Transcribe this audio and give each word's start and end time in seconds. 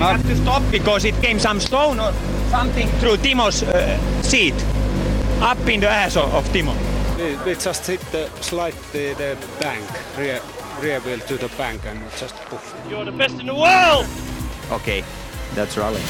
We 0.00 0.06
had 0.06 0.22
to 0.22 0.36
stop 0.36 0.62
because 0.70 1.04
it 1.04 1.14
came 1.20 1.38
some 1.38 1.60
stone 1.60 2.00
or 2.00 2.10
something 2.48 2.88
through 3.00 3.18
Timo's 3.18 3.62
uh, 3.62 3.98
seat, 4.22 4.54
up 5.42 5.58
in 5.68 5.80
the 5.80 5.90
ass 5.90 6.16
of, 6.16 6.32
of 6.32 6.48
Timo. 6.54 6.74
We, 7.18 7.36
we 7.44 7.54
just 7.54 7.86
hit 7.86 8.00
the 8.10 8.30
slide 8.40 8.72
the, 8.92 9.12
the 9.12 9.36
bank, 9.60 9.84
rear, 10.16 10.40
rear 10.80 11.00
wheel 11.00 11.18
to 11.18 11.36
the 11.36 11.48
bank 11.58 11.82
and 11.84 12.00
just 12.16 12.34
poof. 12.46 12.74
You're 12.88 13.04
the 13.04 13.12
best 13.12 13.40
in 13.40 13.46
the 13.46 13.54
world! 13.54 14.06
Okay, 14.72 15.04
that's 15.54 15.76
rally. 15.76 16.00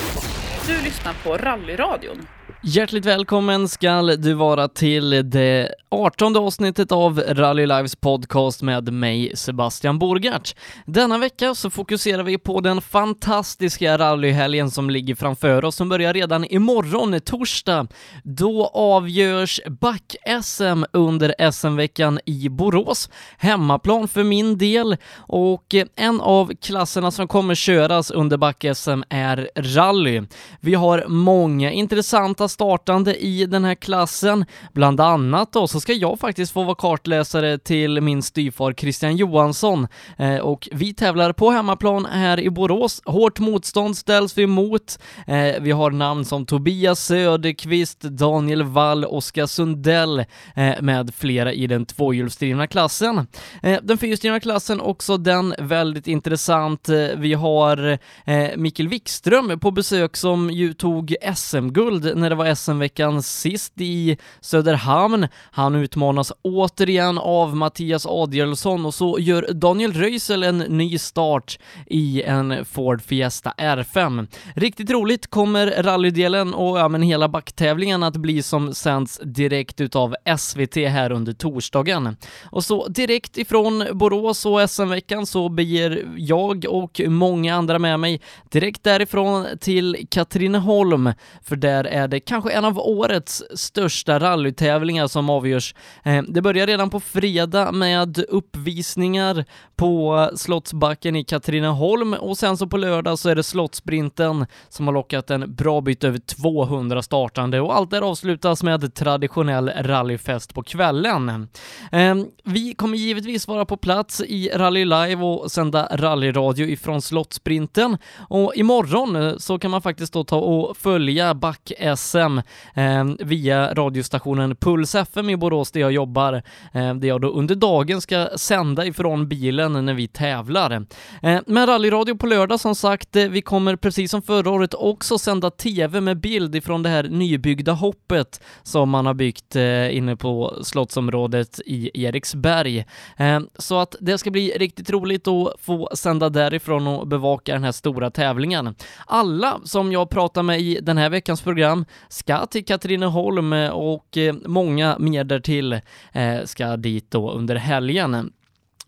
Du 0.67 0.83
lyssnar 0.85 1.15
på 1.25 1.37
Rallyradion. 1.37 2.27
Hjärtligt 2.63 3.07
välkommen 3.07 3.69
skall 3.69 4.07
du 4.07 4.35
vara 4.35 4.69
till 4.69 5.31
det 5.31 5.75
18 5.91 6.37
avsnittet 6.37 6.93
av 6.93 7.21
Rally 7.29 7.67
Lives 7.67 7.97
podcast 7.97 8.63
med 8.63 8.93
mig 8.93 9.37
Sebastian 9.37 9.99
Borgart. 9.99 10.55
Denna 10.87 11.19
vecka 11.19 11.55
så 11.55 11.71
fokuserar 11.71 12.23
vi 12.23 12.39
på 12.39 12.61
den 12.61 12.81
fantastiska 12.81 13.99
rallyhelgen 13.99 14.71
som 14.71 14.91
ligger 14.91 15.15
framför 15.15 15.65
oss 15.65 15.77
som 15.77 15.89
börjar 15.89 16.15
redan 16.15 16.45
imorgon, 16.45 17.21
torsdag. 17.21 17.87
Då 18.25 18.67
avgörs 18.75 19.61
back-SM 19.67 20.85
under 20.93 21.51
SM-veckan 21.53 22.21
i 22.27 22.49
Borås. 22.49 23.11
Hemmaplan 23.39 24.09
för 24.09 24.25
min 24.25 24.59
del 24.59 24.97
och 25.17 25.75
en 25.97 26.21
av 26.21 26.53
klasserna 26.63 27.11
som 27.11 27.29
kommer 27.29 27.55
köras 27.55 28.11
under 28.11 28.37
back-SM 28.37 29.03
är 29.09 29.51
rally. 29.57 30.23
Vi 30.61 30.75
har 30.75 31.05
många 31.09 31.71
intressanta 31.71 32.49
startande 32.51 33.17
i 33.17 33.47
den 33.47 33.65
här 33.65 33.75
klassen. 33.75 34.45
Bland 34.73 35.01
annat 35.01 35.53
då 35.53 35.67
så 35.67 35.81
ska 35.81 35.93
jag 35.93 36.21
faktiskt 36.21 36.53
få 36.53 36.63
vara 36.63 36.75
kartläsare 36.75 37.59
till 37.59 38.01
min 38.01 38.23
styvfar 38.23 38.73
Christian 38.73 39.17
Johansson 39.17 39.87
eh, 40.19 40.37
och 40.37 40.69
vi 40.73 40.95
tävlar 40.95 41.33
på 41.33 41.51
hemmaplan 41.51 42.07
här 42.07 42.41
i 42.41 42.51
Borås. 42.51 43.03
Hårt 43.05 43.39
motstånd 43.39 43.97
ställs 43.97 44.39
vi 44.39 44.43
emot. 44.43 44.99
Eh, 45.27 45.55
vi 45.61 45.71
har 45.71 45.91
namn 45.91 46.25
som 46.25 46.47
Tobias 46.47 47.07
Söderqvist, 47.07 48.01
Daniel 48.01 48.63
Wall, 48.63 49.05
Oskar 49.05 49.47
Sundell 49.47 50.19
eh, 50.55 50.73
med 50.81 51.15
flera 51.15 51.53
i 51.53 51.67
den 51.67 51.87
tvåhjulsdrivna 51.87 52.67
klassen. 52.67 53.27
Eh, 53.63 53.79
den 53.83 53.99
fyrhjulsdrivna 53.99 54.41
klassen 54.41 54.81
också 54.81 55.17
den 55.17 55.55
väldigt 55.59 56.07
intressant. 56.07 56.89
Eh, 56.89 57.07
vi 57.17 57.35
har 57.35 57.99
eh, 58.25 58.49
Mikael 58.57 58.89
Wikström 58.89 59.61
på 59.61 59.71
besök 59.71 60.17
som 60.17 60.51
ju 60.51 60.73
tog 60.73 61.15
SM-guld 61.37 62.17
när 62.17 62.31
det 62.31 62.37
var 62.37 62.40
SM-veckan 62.55 63.23
sist 63.23 63.73
i 63.77 64.17
Söderhamn. 64.41 65.29
Han 65.51 65.75
utmanas 65.75 66.33
återigen 66.43 67.19
av 67.19 67.57
Mattias 67.57 68.07
Adielsson 68.07 68.87
och 68.87 68.95
så 68.95 69.19
gör 69.19 69.53
Daniel 69.53 69.93
Röisel 69.93 70.43
en 70.43 70.59
ny 70.59 70.99
start 70.99 71.59
i 71.87 72.23
en 72.23 72.65
Ford 72.65 73.03
Fiesta 73.03 73.55
R5. 73.59 74.27
Riktigt 74.55 74.91
roligt 74.91 75.27
kommer 75.27 75.83
rallydelen 75.83 76.55
och 76.55 76.79
ja, 76.79 76.89
men 76.89 77.03
hela 77.03 77.29
backtävlingen 77.29 78.03
att 78.03 78.17
bli 78.17 78.43
som 78.43 78.75
sänds 78.75 79.21
direkt 79.25 79.81
utav 79.81 80.17
SVT 80.39 80.77
här 80.77 81.13
under 81.13 81.33
torsdagen. 81.33 82.17
Och 82.45 82.65
så 82.65 82.89
direkt 82.89 83.39
ifrån 83.39 83.87
Borås 83.93 84.47
och 84.47 84.71
SM-veckan 84.71 85.27
så 85.27 85.49
beger 85.49 86.09
jag 86.17 86.65
och 86.69 87.01
många 87.07 87.55
andra 87.55 87.79
med 87.79 88.01
mig 88.01 88.21
direkt 88.51 88.83
därifrån 88.83 89.47
till 89.61 90.07
Katrineholm, 90.11 91.13
för 91.43 91.57
där 91.57 91.85
är 91.85 92.09
det 92.09 92.21
kanske 92.31 92.51
en 92.51 92.65
av 92.65 92.79
årets 92.79 93.43
största 93.55 94.19
rallytävlingar 94.19 95.07
som 95.07 95.31
avgörs. 95.31 95.75
Eh, 96.05 96.23
det 96.29 96.43
börjar 96.43 96.67
redan 96.67 96.91
på 96.91 97.01
fredag 97.01 97.73
med 97.73 98.25
uppvisningar 98.29 99.45
på 99.77 100.31
Slottsbacken 100.37 101.17
i 101.17 101.25
Katrineholm 101.25 102.15
och 102.15 102.39
sen 102.39 102.57
så 102.57 102.67
på 102.67 102.77
lördag 102.77 103.19
så 103.19 103.29
är 103.29 103.35
det 103.35 103.43
Slottsprinten 103.43 104.47
som 104.69 104.87
har 104.87 104.95
lockat 104.95 105.31
en 105.31 105.55
bra 105.55 105.81
bit 105.81 106.05
över 106.05 106.19
200 106.19 107.03
startande 107.03 107.61
och 107.61 107.77
allt 107.77 107.91
där 107.91 108.03
avslutas 108.03 108.63
med 108.63 108.95
traditionell 108.95 109.69
rallyfest 109.69 110.55
på 110.55 110.63
kvällen. 110.63 111.49
Eh, 111.93 112.15
vi 112.45 112.75
kommer 112.75 112.99
givetvis 112.99 113.49
vara 113.49 113.65
på 113.65 113.77
plats 113.77 114.21
i 114.21 114.51
Rally 114.55 114.85
Live 114.85 115.25
och 115.25 115.53
sända 115.53 115.89
rallyradio 115.93 116.67
ifrån 116.67 117.03
Slottsprinten 117.03 117.99
och 118.29 118.53
imorgon 118.55 119.41
så 119.41 119.59
kan 119.59 119.71
man 119.71 119.83
faktiskt 119.83 120.13
då 120.13 120.25
ta 120.25 120.37
och 120.37 120.77
följa 120.77 121.35
back-SM 121.35 122.20
eh, 122.29 123.05
via 123.19 123.75
radiostationen 123.75 124.57
Puls 124.57 124.95
FM 124.95 125.31
i 125.31 125.37
Borås 125.37 125.71
där 125.71 125.81
jag 125.81 125.93
jobbar, 125.93 126.43
eh, 126.73 126.95
där 126.95 127.09
jag 127.09 127.21
då 127.21 127.29
under 127.29 127.55
dagen 127.55 128.01
ska 128.01 128.29
sända 128.37 128.87
ifrån 128.87 129.29
bilen 129.29 129.85
när 129.87 129.95
vi 129.95 130.09
tävlar. 130.09 130.87
Eh, 131.23 131.41
men 131.47 131.67
rallyradio 131.67 132.15
på 132.15 132.27
lördag 132.27 132.61
som 132.61 132.75
sagt, 132.75 133.17
eh, 133.17 133.29
vi 133.29 133.43
kommer 133.43 133.77
precis 133.77 134.11
som 134.11 134.23
förra 134.23 134.51
året 134.51 134.75
också 134.75 135.19
sända 135.19 135.51
TV 135.51 136.01
med 136.01 136.21
bild 136.21 136.55
ifrån 136.57 136.83
det 136.83 136.89
här 136.89 137.03
nybyggda 137.03 137.73
hoppet 137.73 138.41
som 138.63 138.91
man 138.91 139.07
har 139.07 139.15
byggt 139.15 139.57
eh, 139.57 139.97
inne 139.97 140.17
på 140.17 140.57
slottsområdet 140.63 141.61
i 141.67 142.05
Eriksberg. 142.05 142.85
Eh, 143.17 143.41
så 143.59 143.79
att 143.79 143.97
det 144.01 144.19
ska 144.19 144.31
bli 144.31 144.51
riktigt 144.57 144.91
roligt 144.91 145.29
att 145.29 145.55
få 145.61 145.89
sända 145.95 146.29
därifrån 146.29 146.87
och 146.87 147.07
bevaka 147.07 147.53
den 147.53 147.65
här 147.65 147.73
stora 147.73 148.11
tävlingen. 148.11 148.75
Alla 149.07 149.61
som 149.65 149.93
jag 149.93 150.11
pratar 150.11 150.43
med 150.43 150.61
i 150.61 150.79
den 150.83 150.99
här 150.99 151.11
veckans 151.11 151.43
program 151.43 151.85
ska 152.11 152.47
till 152.47 152.65
Katrineholm 152.65 153.53
eh, 153.53 153.71
och 153.71 154.17
eh, 154.17 154.35
många 154.47 154.97
mer 154.99 155.25
därtill 155.25 155.73
eh, 156.13 156.45
ska 156.45 156.77
dit 156.77 157.11
då 157.11 157.31
under 157.31 157.57
helgen. 157.57 158.33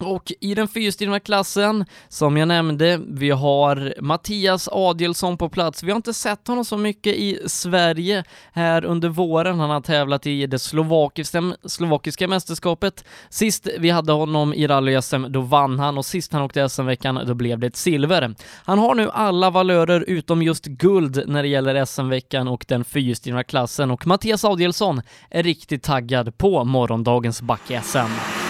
Och 0.03 0.33
i 0.41 0.55
den 0.55 0.69
fyrhjulsdrivna 0.69 1.21
klassen, 1.21 1.85
som 2.09 2.37
jag 2.37 2.49
nämnde, 2.49 3.01
vi 3.09 3.31
har 3.31 3.95
Mattias 4.01 4.69
Adielsson 4.73 5.39
på 5.39 5.49
plats. 5.49 5.83
Vi 5.83 5.91
har 5.91 5.97
inte 5.97 6.15
sett 6.15 6.49
honom 6.49 6.65
så 6.65 6.77
mycket 6.77 7.15
i 7.15 7.39
Sverige 7.47 8.25
här 8.53 8.85
under 8.85 9.09
våren. 9.09 9.61
Han 9.61 9.71
har 9.71 9.81
tävlat 9.81 10.27
i 10.27 10.47
det 10.47 10.59
slovakiska, 10.59 11.53
slovakiska 11.65 12.29
mästerskapet. 12.29 13.05
Sist 13.29 13.69
vi 13.79 13.91
hade 13.91 14.12
honom 14.12 14.55
i 14.55 14.67
rally-SM, 14.67 15.29
då 15.29 15.41
vann 15.41 15.79
han 15.79 15.99
och 15.99 16.05
sist 16.05 16.33
han 16.33 16.43
åkte 16.43 16.69
SM-veckan, 16.69 17.21
då 17.27 17.35
blev 17.35 17.59
det 17.59 17.67
ett 17.67 17.77
silver. 17.77 18.35
Han 18.65 18.79
har 18.79 18.95
nu 18.95 19.11
alla 19.11 19.51
valörer 19.51 20.05
utom 20.07 20.43
just 20.43 20.67
guld 20.67 21.23
när 21.27 21.43
det 21.43 21.49
gäller 21.49 21.85
SM-veckan 21.85 22.49
och 22.49 22.65
den 22.69 22.85
fyrhjulsdrivna 22.85 23.45
klassen 23.45 23.91
och 23.91 24.07
Mattias 24.07 24.45
Adielsson 24.45 25.03
är 25.31 25.43
riktigt 25.43 25.83
taggad 25.83 26.39
på 26.39 26.65
morgondagens 26.65 27.43
back-SM. 27.43 28.42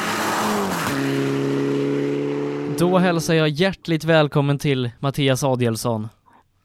Då 2.79 2.99
hälsar 2.99 3.35
jag 3.35 3.49
hjärtligt 3.49 4.05
välkommen 4.05 4.59
till 4.59 4.91
Mattias 4.99 5.45
Adielsson. 5.45 6.09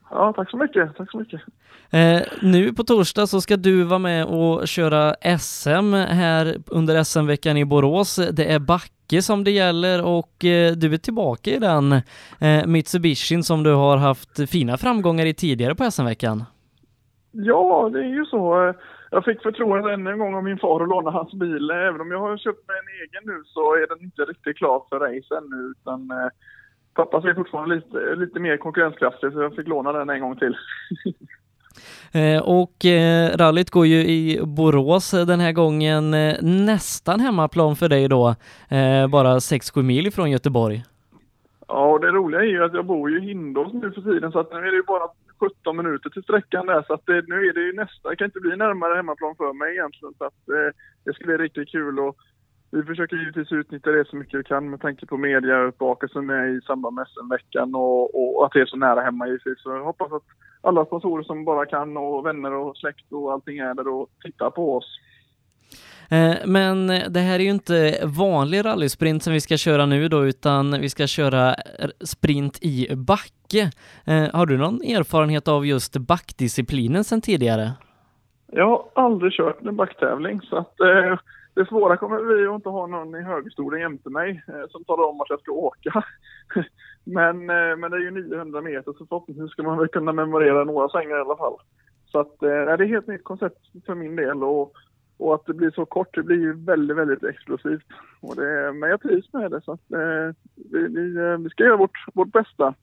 Ja, 0.09 0.33
tack 0.35 0.49
så 0.49 0.57
mycket. 0.57 0.95
Tack 0.97 1.11
så 1.11 1.17
mycket. 1.17 1.41
Eh, 1.89 2.21
nu 2.41 2.73
på 2.73 2.83
torsdag 2.83 3.27
så 3.27 3.41
ska 3.41 3.57
du 3.57 3.83
vara 3.83 3.99
med 3.99 4.25
och 4.25 4.67
köra 4.67 5.15
SM 5.39 5.93
här 5.93 6.55
under 6.65 7.03
SM-veckan 7.03 7.57
i 7.57 7.65
Borås. 7.65 8.19
Det 8.31 8.53
är 8.53 8.59
backe 8.59 9.21
som 9.21 9.43
det 9.43 9.51
gäller 9.51 10.05
och 10.05 10.45
eh, 10.45 10.71
du 10.71 10.93
är 10.93 10.97
tillbaka 10.97 11.51
i 11.51 11.59
den 11.59 11.91
eh, 12.39 12.65
Mitsubishin 12.65 13.43
som 13.43 13.63
du 13.63 13.73
har 13.73 13.97
haft 13.97 14.49
fina 14.49 14.77
framgångar 14.77 15.25
i 15.25 15.33
tidigare 15.33 15.75
på 15.75 15.91
SM-veckan. 15.91 16.43
Ja, 17.31 17.89
det 17.93 17.99
är 17.99 18.09
ju 18.09 18.25
så. 18.25 18.73
Jag 19.17 19.25
fick 19.25 19.41
förtroendet 19.41 19.93
ännu 19.93 20.11
en 20.11 20.19
gång 20.19 20.35
av 20.35 20.43
min 20.43 20.57
far 20.57 20.81
att 20.81 20.89
låna 20.89 21.11
hans 21.11 21.33
bil. 21.33 21.69
Även 21.69 22.01
om 22.01 22.11
jag 22.11 22.19
har 22.19 22.37
köpt 22.37 22.67
mig 22.67 22.77
en 22.81 22.93
egen 23.01 23.35
nu 23.35 23.43
så 23.45 23.73
är 23.73 23.87
den 23.87 24.03
inte 24.03 24.21
riktigt 24.21 24.57
klar 24.57 24.83
för 24.89 24.99
race 24.99 25.37
ännu. 25.37 25.71
Utan 25.71 26.11
eh, 26.11 26.29
pappa 26.93 27.17
är 27.17 27.33
fortfarande 27.33 27.75
lite, 27.75 28.15
lite 28.15 28.39
mer 28.39 28.57
konkurrenskraftig 28.57 29.33
så 29.33 29.41
jag 29.41 29.55
fick 29.55 29.67
låna 29.67 29.91
den 29.91 30.09
en 30.09 30.21
gång 30.21 30.35
till. 30.35 30.55
Eh, 32.11 32.41
och 32.41 32.85
eh, 32.85 33.37
rallyt 33.37 33.69
går 33.69 33.85
ju 33.85 33.95
i 33.95 34.39
Borås 34.43 35.11
den 35.11 35.39
här 35.39 35.51
gången, 35.51 36.13
eh, 36.13 36.35
nästan 36.41 37.19
hemmaplan 37.19 37.75
för 37.75 37.89
dig 37.89 38.07
då, 38.07 38.35
bara 39.09 39.39
6-7 39.39 39.83
mil 39.83 40.07
ifrån 40.07 40.31
Göteborg. 40.31 40.83
Ja, 41.67 41.85
och 41.85 41.99
det 41.99 42.07
roliga 42.07 42.41
är 42.41 42.45
ju 42.45 42.63
att 42.63 42.73
jag 42.73 42.85
bor 42.85 43.11
ju 43.11 43.17
i 43.17 43.27
Hindås 43.27 43.73
nu 43.73 43.91
för 43.91 44.01
tiden 44.01 44.31
så 44.31 44.39
att 44.39 44.51
nu 44.51 44.57
är 44.57 44.71
det 44.71 44.77
ju 44.77 44.83
bara 44.83 45.07
17 45.39 45.77
minuter 45.77 46.09
till 46.09 46.23
sträckan 46.23 46.65
där 46.65 46.83
så 46.87 46.93
att 46.93 47.05
det, 47.05 47.27
nu 47.27 47.35
är 47.35 47.53
det 47.53 47.61
ju 47.61 47.73
nästa, 47.73 48.09
det 48.09 48.15
kan 48.15 48.25
inte 48.25 48.39
bli 48.39 48.55
närmare 48.55 48.95
hemmaplan 48.95 49.35
för 49.35 49.53
mig 49.53 49.71
egentligen 49.73 50.13
så 50.17 50.23
att 50.25 50.49
eh, 50.49 50.69
det 51.05 51.13
ska 51.13 51.25
bli 51.25 51.37
riktigt 51.37 51.71
kul 51.71 51.99
och 51.99 52.17
vi 52.71 52.83
försöker 52.83 53.15
givetvis 53.15 53.51
utnyttja 53.51 53.91
det 53.91 54.07
så 54.07 54.15
mycket 54.15 54.39
vi 54.39 54.43
kan 54.43 54.69
med 54.69 54.81
tanke 54.81 55.05
på 55.05 55.17
mediauppvaket 55.17 56.11
som 56.11 56.29
är 56.29 56.57
i 56.57 56.61
samband 56.61 56.95
med 56.95 57.07
SM-veckan 57.07 57.75
och, 57.75 58.37
och 58.37 58.45
att 58.45 58.51
det 58.51 58.61
är 58.61 58.65
så 58.65 58.77
nära 58.77 59.01
hemma 59.01 59.27
givetvis. 59.27 59.61
Så 59.61 59.69
jag 59.69 59.83
hoppas 59.83 60.11
att 60.11 60.23
alla 60.61 60.85
sponsorer 60.85 61.23
som 61.23 61.45
bara 61.45 61.65
kan 61.65 61.97
och 61.97 62.25
vänner 62.25 62.53
och 62.53 62.77
släkt 62.77 63.11
och 63.11 63.31
allting 63.31 63.57
är 63.57 63.73
där 63.73 63.87
och 63.87 64.09
tittar 64.23 64.49
på 64.49 64.75
oss. 64.77 64.99
Eh, 66.09 66.35
men 66.45 66.87
det 66.87 67.19
här 67.19 67.39
är 67.39 67.43
ju 67.43 67.49
inte 67.49 67.99
vanlig 68.03 68.65
rallysprint 68.65 69.23
som 69.23 69.33
vi 69.33 69.41
ska 69.41 69.57
köra 69.57 69.85
nu 69.85 70.07
då, 70.07 70.25
utan 70.25 70.81
vi 70.81 70.89
ska 70.89 71.07
köra 71.07 71.55
sprint 71.99 72.59
i 72.61 72.95
backe. 72.95 73.71
Eh, 74.05 74.27
har 74.33 74.45
du 74.45 74.57
någon 74.57 74.81
erfarenhet 74.81 75.47
av 75.47 75.65
just 75.65 75.97
backdisciplinen 75.97 77.03
sedan 77.03 77.21
tidigare? 77.21 77.71
Jag 78.51 78.67
har 78.67 78.85
aldrig 78.95 79.33
kört 79.33 79.61
en 79.61 79.75
backtävling 79.75 80.41
så 80.41 80.57
att 80.57 80.79
eh, 80.79 81.17
det 81.53 81.65
svåra 81.65 81.97
kommer 81.97 82.23
bli 82.23 82.47
att 82.47 82.55
inte 82.55 82.69
ha 82.69 82.87
någon 82.87 83.15
i 83.15 83.21
högerstolen 83.21 83.79
jämte 83.79 84.09
mig 84.09 84.43
eh, 84.47 84.69
som 84.69 84.83
talar 84.83 85.03
om 85.03 85.21
att 85.21 85.29
jag 85.29 85.39
ska 85.39 85.51
åka. 85.51 86.03
Men, 87.03 87.49
eh, 87.49 87.77
men 87.77 87.91
det 87.91 87.97
är 87.97 88.01
ju 88.01 88.11
900 88.11 88.61
meter 88.61 88.93
så 88.93 89.05
förhoppningsvis 89.05 89.51
ska 89.51 89.63
man 89.63 89.77
väl 89.77 89.87
kunna 89.87 90.11
memorera 90.11 90.63
några 90.63 90.89
svängar 90.89 91.17
i 91.17 91.21
alla 91.21 91.37
fall. 91.37 91.57
Så 92.05 92.19
att 92.19 92.43
eh, 92.43 92.49
det 92.49 92.71
är 92.71 92.81
ett 92.81 92.89
helt 92.89 93.07
nytt 93.07 93.23
koncept 93.23 93.57
för 93.85 93.95
min 93.95 94.15
del 94.15 94.43
och, 94.43 94.73
och 95.17 95.35
att 95.35 95.45
det 95.45 95.53
blir 95.53 95.71
så 95.71 95.85
kort, 95.85 96.15
det 96.15 96.23
blir 96.23 96.37
ju 96.37 96.53
väldigt, 96.53 96.97
väldigt 96.97 97.23
explosivt. 97.23 97.85
Och 98.19 98.35
det, 98.35 98.73
men 98.73 98.89
jag 98.89 99.01
trivs 99.01 99.33
med 99.33 99.51
det 99.51 99.61
så 99.61 99.71
att 99.71 99.91
eh, 99.91 100.35
vi, 100.71 100.87
vi, 100.87 101.17
eh, 101.17 101.37
vi 101.37 101.49
ska 101.49 101.63
göra 101.63 101.77
vårt, 101.77 102.05
vårt 102.13 102.31
bästa. 102.31 102.73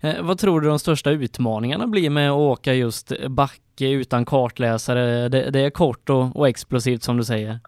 Eh, 0.00 0.26
vad 0.26 0.38
tror 0.38 0.60
du 0.60 0.68
de 0.68 0.78
största 0.78 1.10
utmaningarna 1.10 1.86
blir 1.86 2.10
med 2.10 2.30
att 2.30 2.36
åka 2.36 2.74
just 2.74 3.28
backe 3.28 3.90
utan 3.90 4.24
kartläsare? 4.24 5.28
Det, 5.28 5.50
det 5.50 5.60
är 5.60 5.70
kort 5.70 6.10
och, 6.10 6.36
och, 6.36 6.48
explosivt 6.48 7.02
som 7.02 7.16
du 7.16 7.24
säger. 7.24 7.58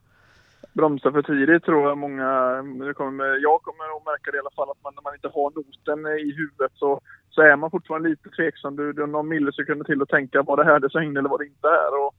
Bromsa 0.73 1.13
för 1.13 1.23
tidigt 1.23 1.65
tror 1.65 1.89
jag 1.89 1.99
många, 1.99 2.63
det 2.87 2.95
kommer, 2.95 3.25
jag 3.25 3.63
kommer 3.63 3.97
att 3.97 4.05
märka 4.05 4.31
det 4.31 4.37
i 4.37 4.41
alla 4.41 4.57
fall, 4.57 4.71
att 4.71 4.83
man, 4.85 4.93
när 4.95 5.03
man 5.03 5.15
inte 5.15 5.31
har 5.35 5.51
noten 5.57 6.19
i 6.29 6.33
huvudet 6.33 6.73
så, 6.75 7.01
så 7.31 7.43
är 7.43 7.57
man 7.57 7.71
fortfarande 7.71 8.09
lite 8.09 8.29
tveksam. 8.29 8.77
Du, 8.77 8.93
du 8.93 9.01
har 9.01 9.09
någon 9.09 9.29
millisekunder 9.29 9.85
till 9.85 10.03
att 10.03 10.09
tänka, 10.09 10.43
var 10.43 10.57
det 10.57 10.65
här 10.65 10.81
det 10.81 10.91
svängde 10.91 11.21
eller 11.21 11.29
var 11.29 11.39
det 11.39 11.47
inte 11.47 11.69
här? 11.69 12.07
Och 12.07 12.15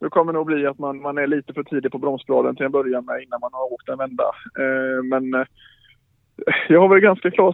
det 0.00 0.08
kommer 0.08 0.32
nog 0.32 0.46
bli 0.46 0.66
att 0.66 0.78
man, 0.78 1.00
man 1.02 1.18
är 1.18 1.26
lite 1.26 1.52
för 1.52 1.62
tidig 1.62 1.92
på 1.92 1.98
bromsbladen 1.98 2.56
till 2.56 2.66
en 2.66 2.72
början 2.72 3.04
med 3.04 3.22
innan 3.22 3.40
man 3.40 3.52
har 3.52 3.72
åkt 3.72 3.88
en 3.88 3.98
vända. 3.98 4.30
Eh, 4.58 5.02
men 5.04 5.34
eh, 5.34 5.46
jag 6.68 6.80
har 6.80 6.88
väl 6.88 7.00
ganska 7.00 7.30
klar 7.30 7.52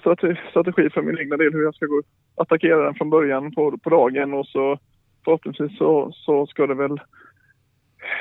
strategi 0.50 0.90
för 0.90 1.02
min 1.02 1.18
egna 1.18 1.36
del 1.36 1.52
hur 1.52 1.62
jag 1.62 1.74
ska 1.74 1.86
gå 1.86 2.02
attackera 2.36 2.84
den 2.84 2.94
från 2.94 3.10
början 3.10 3.54
på, 3.54 3.78
på 3.78 3.90
dagen 3.90 4.34
och 4.34 4.46
så 4.46 4.78
förhoppningsvis 5.24 5.78
så, 5.78 6.12
så 6.12 6.46
ska 6.46 6.66
det 6.66 6.74
väl 6.74 7.00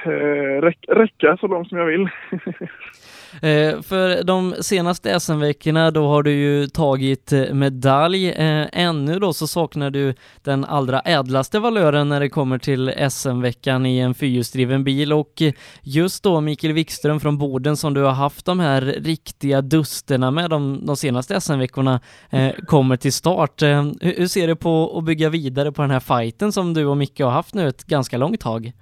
eh, 0.06 0.72
räcka 0.88 1.38
så 1.38 1.48
långt 1.48 1.70
som 1.70 1.78
jag 1.78 1.86
vill. 1.86 2.10
Eh, 3.42 3.82
för 3.82 4.24
de 4.24 4.56
senaste 4.62 5.20
SM-veckorna 5.20 5.92
då 5.92 6.08
har 6.08 6.24
du 6.24 6.32
ju 6.32 6.68
tagit 6.68 7.34
eh, 7.34 7.54
medalj. 7.54 8.30
Eh, 8.30 8.68
ännu 8.72 9.20
då 9.20 9.34
så 9.34 9.48
saknar 9.48 9.90
du 9.90 10.16
den 10.42 10.66
allra 10.66 11.00
ädlaste 11.00 11.60
valören 11.60 12.10
när 12.10 12.20
det 12.20 12.30
kommer 12.30 12.58
till 12.58 12.94
SM-veckan 13.10 13.86
i 13.86 14.00
en 14.00 14.14
fyrhjulsdriven 14.14 14.84
bil 14.84 15.14
och 15.14 15.42
just 15.82 16.24
då 16.24 16.42
Mikael 16.42 16.74
Wikström 16.74 17.20
från 17.20 17.38
Boden 17.38 17.78
som 17.78 17.94
du 17.94 18.02
har 18.02 18.12
haft 18.12 18.46
de 18.46 18.60
här 18.60 18.82
riktiga 18.82 19.62
dusterna 19.62 20.32
med 20.32 20.50
de, 20.50 20.86
de 20.86 20.98
senaste 20.98 21.42
SM-veckorna 21.42 22.00
eh, 22.30 22.52
kommer 22.68 22.98
till 22.98 23.14
start. 23.14 23.62
Eh, 23.62 23.86
hur 24.02 24.28
ser 24.28 24.48
du 24.48 24.56
på 24.56 24.98
att 24.98 25.04
bygga 25.04 25.30
vidare 25.30 25.72
på 25.72 25.82
den 25.82 25.92
här 25.92 26.00
fighten 26.00 26.52
som 26.52 26.74
du 26.74 26.86
och 26.86 26.98
Micke 26.98 27.20
har 27.20 27.32
haft 27.32 27.54
nu 27.54 27.68
ett 27.68 27.84
ganska 27.84 28.18
långt 28.18 28.42
tag? 28.42 28.74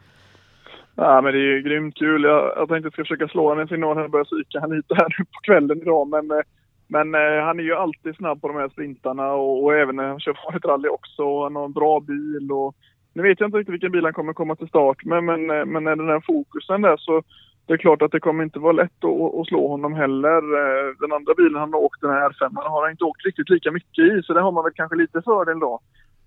Ja, 0.95 1.21
men 1.21 1.33
det 1.33 1.39
är 1.39 1.55
ju 1.55 1.61
grymt 1.61 1.95
kul. 1.95 2.23
Jag, 2.23 2.53
jag 2.55 2.69
tänkte 2.69 2.75
att 2.75 2.83
jag 2.83 2.93
ska 2.93 3.03
försöka 3.03 3.27
slå 3.27 3.43
honom 3.43 3.59
en 3.59 3.67
signal 3.67 3.97
och 3.97 4.09
börja 4.09 4.25
psyka 4.25 4.59
han 4.59 4.75
lite 4.75 4.95
här 4.95 5.15
nu 5.19 5.25
på 5.25 5.39
kvällen 5.43 5.81
idag. 5.81 6.07
Men, 6.07 6.31
eh, 6.31 6.43
men 6.87 7.15
eh, 7.15 7.43
han 7.43 7.59
är 7.59 7.63
ju 7.63 7.75
alltid 7.75 8.15
snabb 8.15 8.41
på 8.41 8.47
de 8.47 8.57
här 8.57 8.69
sprintarna 8.69 9.33
och, 9.33 9.63
och 9.63 9.75
även 9.75 9.95
när 9.95 10.07
han 10.07 10.19
kör 10.19 10.33
farligt 10.45 10.65
rally 10.65 10.89
också. 10.89 11.43
Han 11.43 11.55
har 11.55 11.65
en 11.65 11.71
bra 11.71 11.99
bil 11.99 12.51
och 12.51 12.75
nu 13.13 13.23
vet 13.23 13.39
jag 13.39 13.47
inte 13.47 13.57
riktigt 13.57 13.73
vilken 13.73 13.91
bil 13.91 14.03
han 14.03 14.13
kommer 14.13 14.33
komma 14.33 14.55
till 14.55 14.67
start 14.67 15.05
med, 15.05 15.23
men, 15.23 15.49
eh, 15.49 15.65
men 15.65 15.83
med 15.83 15.97
den 15.97 16.07
här 16.07 16.23
fokusen 16.25 16.81
där 16.81 16.97
så 16.97 17.23
det 17.65 17.73
är 17.73 17.77
klart 17.77 18.01
att 18.01 18.11
det 18.11 18.19
kommer 18.19 18.43
inte 18.43 18.59
vara 18.59 18.71
lätt 18.71 19.03
att, 19.03 19.39
att 19.39 19.47
slå 19.47 19.67
honom 19.67 19.93
heller. 19.93 20.37
Eh, 20.37 20.95
den 20.99 21.13
andra 21.13 21.33
bilen 21.37 21.59
han 21.59 21.73
har 21.73 21.79
åkt, 21.79 22.01
den 22.01 22.11
här 22.11 22.29
R5, 22.29 22.49
har 22.55 22.81
han 22.81 22.91
inte 22.91 23.03
åkt 23.03 23.25
riktigt 23.25 23.49
lika 23.49 23.71
mycket 23.71 24.05
i, 24.05 24.21
så 24.23 24.33
det 24.33 24.41
har 24.41 24.51
man 24.51 24.63
väl 24.63 24.73
kanske 24.73 24.95
lite 24.95 25.21
fördel 25.21 25.59
då. 25.59 25.79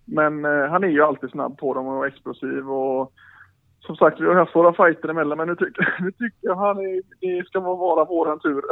Men 0.04 0.44
han 0.44 0.84
är 0.84 0.88
ju 0.88 1.02
alltid 1.02 1.30
snabb 1.30 1.58
på 1.58 1.74
dem 1.74 1.86
och 1.86 2.06
explosiv 2.06 2.70
och 2.70 3.12
som 3.86 3.96
sagt, 3.96 4.20
vi 4.20 4.26
har 4.26 4.34
haft 4.34 4.56
våra 4.56 4.72
fighter 4.72 5.08
emellan, 5.08 5.38
men 5.38 5.48
nu 5.48 5.56
tycker, 5.56 5.96
nu 6.04 6.10
tycker 6.10 6.40
jag 6.40 6.56
han 6.56 6.78
är, 6.78 7.02
det 7.20 7.46
ska 7.46 7.60
vara 7.60 8.04
våran 8.04 8.40
tur. 8.40 8.62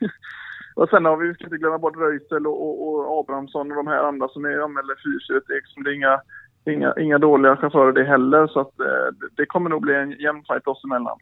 och 0.74 0.88
sen 0.88 1.04
har 1.04 1.16
vi, 1.16 1.28
vi 1.28 1.34
ska 1.34 1.44
inte 1.44 1.56
glömma 1.56 1.78
bort 1.78 1.96
Röisel 1.96 2.46
och, 2.46 2.62
och, 2.62 3.08
och 3.08 3.20
Abrahamsson 3.20 3.70
och 3.70 3.76
de 3.76 3.86
här 3.86 4.08
andra 4.08 4.28
som 4.28 4.44
är 4.44 4.64
anmälda 4.64 4.94
fysiskt. 5.04 5.48
Det 5.84 5.90
är 5.90 5.94
inga, 5.94 6.20
inga, 6.66 6.94
inga 7.00 7.18
dåliga 7.18 7.56
chaufförer 7.56 7.92
det 7.92 8.04
heller, 8.04 8.46
så 8.46 8.60
att 8.60 8.80
eh, 8.80 9.08
det 9.36 9.46
kommer 9.46 9.70
nog 9.70 9.82
bli 9.82 9.94
en 9.94 10.10
jämn 10.10 10.44
fight 10.48 10.66
oss 10.66 10.84
emellan. 10.84 11.18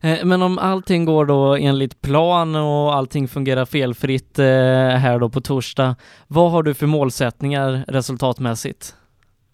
Eh, 0.00 0.24
men 0.24 0.42
om 0.42 0.58
allting 0.58 1.04
går 1.04 1.26
då 1.26 1.56
enligt 1.56 2.02
plan 2.02 2.56
och 2.56 2.94
allting 2.94 3.28
fungerar 3.28 3.64
felfritt 3.64 4.38
eh, 4.38 4.44
här 5.04 5.18
då 5.18 5.28
på 5.30 5.40
torsdag, 5.40 5.96
vad 6.28 6.50
har 6.50 6.62
du 6.62 6.74
för 6.74 6.86
målsättningar 6.86 7.84
resultatmässigt? 7.88 8.96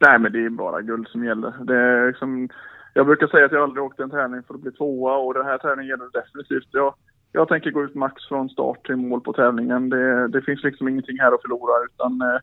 Nej, 0.00 0.18
men 0.18 0.32
det 0.32 0.44
är 0.44 0.50
bara 0.50 0.82
guld 0.82 1.08
som 1.08 1.24
gäller. 1.24 1.52
Det 1.64 1.76
är 1.76 2.06
liksom, 2.06 2.48
jag 2.94 3.06
brukar 3.06 3.26
säga 3.26 3.46
att 3.46 3.52
jag 3.52 3.62
aldrig 3.62 3.84
åkt 3.84 4.00
en 4.00 4.10
tävling 4.10 4.42
för 4.42 4.54
att 4.54 4.60
bli 4.60 4.72
tvåa 4.72 5.16
och 5.16 5.34
den 5.34 5.46
här 5.46 5.58
tävlingen 5.58 5.90
gäller 5.90 6.10
definitivt. 6.12 6.68
Jag, 6.72 6.94
jag 7.32 7.48
tänker 7.48 7.70
gå 7.70 7.84
ut 7.84 7.94
max 7.94 8.28
från 8.28 8.48
start 8.48 8.86
till 8.86 8.96
mål 8.96 9.20
på 9.20 9.32
tävlingen. 9.32 9.88
Det, 9.88 10.28
det 10.28 10.42
finns 10.42 10.62
liksom 10.62 10.88
ingenting 10.88 11.18
här 11.20 11.32
att 11.32 11.42
förlora 11.42 11.84
utan 11.84 12.20
eh, 12.20 12.40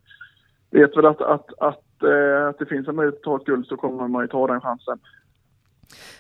vet 0.72 0.98
väl 0.98 1.06
att, 1.06 1.22
att, 1.22 1.50
att, 1.58 2.04
eh, 2.04 2.48
att 2.48 2.60
det 2.60 2.66
finns 2.66 2.88
en 2.88 2.96
möjlighet 2.96 3.20
att 3.20 3.24
ta 3.24 3.36
ett 3.36 3.46
guld 3.46 3.68
så 3.68 3.78
kommer 3.78 4.08
man 4.08 4.24
ju 4.24 4.28
ta 4.28 4.48
den 4.48 4.62
chansen. 4.62 5.00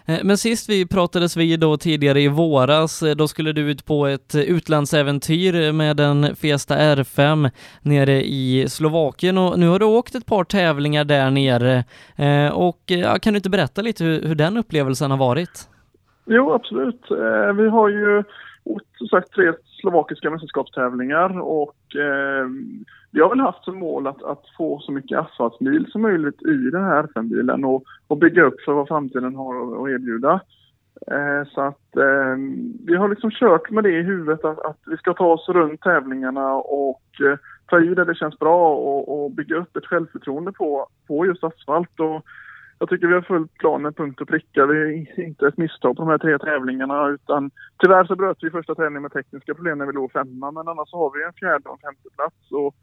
Eh, 0.05 0.19
men 0.23 0.37
sist 0.37 0.69
vi 0.69 0.85
pratades 0.85 1.37
vid 1.37 1.59
då 1.59 1.77
tidigare 1.77 2.21
i 2.21 2.27
våras, 2.27 3.03
eh, 3.03 3.15
då 3.15 3.27
skulle 3.27 3.51
du 3.51 3.71
ut 3.71 3.85
på 3.85 4.05
ett 4.05 4.35
utlandsäventyr 4.35 5.71
med 5.71 5.99
en 5.99 6.35
Fiesta 6.35 6.75
R5 6.75 7.51
nere 7.81 8.23
i 8.25 8.65
Slovakien 8.69 9.37
och 9.37 9.59
nu 9.59 9.67
har 9.67 9.79
du 9.79 9.85
åkt 9.85 10.15
ett 10.15 10.25
par 10.25 10.43
tävlingar 10.43 11.03
där 11.03 11.31
nere 11.31 11.83
eh, 12.15 12.53
och 12.53 12.91
kan 13.21 13.33
du 13.33 13.37
inte 13.37 13.49
berätta 13.49 13.81
lite 13.81 14.03
hur, 14.03 14.21
hur 14.21 14.35
den 14.35 14.57
upplevelsen 14.57 15.11
har 15.11 15.17
varit? 15.17 15.69
Jo, 16.25 16.53
absolut. 16.53 17.01
Vi 17.57 17.69
har 17.69 17.89
ju 17.89 18.23
som 18.97 19.07
sagt 19.07 19.31
tre 19.31 19.53
slovakiska 19.85 20.29
mästerskapstävlingar 20.29 21.39
och 21.39 21.95
eh, 21.95 22.47
vi 23.11 23.21
har 23.21 23.29
väl 23.29 23.39
haft 23.39 23.63
som 23.63 23.79
mål 23.79 24.07
att, 24.07 24.23
att 24.23 24.43
få 24.57 24.79
så 24.79 24.91
mycket 24.91 25.19
asfaltmil 25.19 25.85
som 25.91 26.01
möjligt 26.01 26.41
i 26.41 26.69
den 26.71 26.83
här 26.83 27.03
FN-bilen 27.03 27.65
och, 27.65 27.83
och, 28.07 28.17
bygga 28.17 28.43
upp 28.43 28.61
för 28.61 28.73
vad 28.73 28.87
framtiden 28.87 29.35
har 29.35 29.55
att, 29.55 29.81
att 29.81 29.89
erbjuda. 29.89 30.39
Eh, 31.11 31.49
så 31.53 31.61
att 31.61 31.97
eh, 31.97 32.35
vi 32.85 32.95
har 32.95 33.09
liksom 33.09 33.31
kört 33.31 33.69
med 33.69 33.83
det 33.83 33.99
i 33.99 34.01
huvudet 34.01 34.45
att, 34.45 34.59
att 34.59 34.79
vi 34.85 34.97
ska 34.97 35.13
ta 35.13 35.33
oss 35.33 35.49
runt 35.49 35.81
tävlingarna 35.81 36.53
och 36.53 37.03
eh, 37.21 37.37
ta 37.65 37.79
i 37.79 37.95
där 37.95 38.05
det 38.05 38.15
känns 38.15 38.39
bra 38.39 38.75
och, 38.75 39.23
och, 39.23 39.31
bygga 39.31 39.55
upp 39.55 39.77
ett 39.77 39.85
självförtroende 39.85 40.51
på, 40.51 40.87
på 41.07 41.25
just 41.25 41.43
asfalt. 41.43 41.99
Och, 41.99 42.25
jag 42.79 42.89
tycker 42.89 43.07
vi 43.07 43.13
har 43.13 43.21
följt 43.21 43.53
planen 43.53 43.93
punkt 43.93 44.21
och 44.21 44.27
pricka. 44.27 44.65
Vi 44.65 44.77
är 44.77 45.19
inte 45.19 45.47
ett 45.47 45.57
misstag 45.57 45.95
på 45.95 46.01
de 46.01 46.09
här 46.09 46.17
tre 46.17 46.39
tävlingarna 46.39 47.07
utan 47.07 47.51
tyvärr 47.79 48.05
så 48.05 48.15
bröt 48.15 48.37
vi 48.41 48.49
första 48.49 48.75
tävlingen 48.75 49.01
med 49.01 49.11
tekniska 49.11 49.53
problem 49.53 49.77
när 49.77 49.85
vi 49.85 49.93
låg 49.93 50.11
femma 50.11 50.51
men 50.51 50.67
annars 50.67 50.89
så 50.89 50.97
har 50.97 51.17
vi 51.17 51.23
en 51.23 51.33
fjärde 51.33 51.69
och 51.69 51.79
en 51.83 51.87
femte 51.87 52.09
plats 52.15 52.51
och 52.51 52.75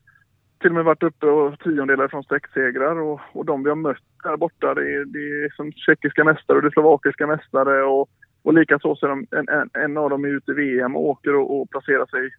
till 0.60 0.70
och 0.70 0.74
med 0.74 0.84
varit 0.84 1.02
uppe 1.02 1.26
och 1.26 1.58
tiondelar 1.58 2.08
från 2.08 2.24
sträcksegrar 2.24 3.00
och, 3.00 3.20
och 3.32 3.44
de 3.44 3.62
vi 3.62 3.68
har 3.68 3.76
mött 3.76 4.06
där 4.22 4.36
borta 4.36 4.74
det 4.74 4.94
är, 4.94 5.04
det 5.04 5.44
är 5.44 5.56
som 5.56 5.72
tjeckiska 5.72 6.24
mästare 6.24 6.56
och 6.56 6.62
det 6.62 6.68
är 6.68 6.72
slovakiska 6.72 7.26
mästare 7.26 7.82
och, 7.82 8.08
och 8.42 8.54
likaså 8.54 8.96
så 8.96 9.06
är 9.06 9.10
de, 9.10 9.26
en, 9.30 9.48
en, 9.48 9.70
en 9.72 9.96
av 9.96 10.10
dem 10.10 10.24
är 10.24 10.28
ute 10.28 10.50
i 10.50 10.54
VM 10.54 10.96
och 10.96 11.08
åker 11.08 11.34
och, 11.34 11.60
och 11.60 11.70
placerar 11.70 12.06
sig 12.06 12.30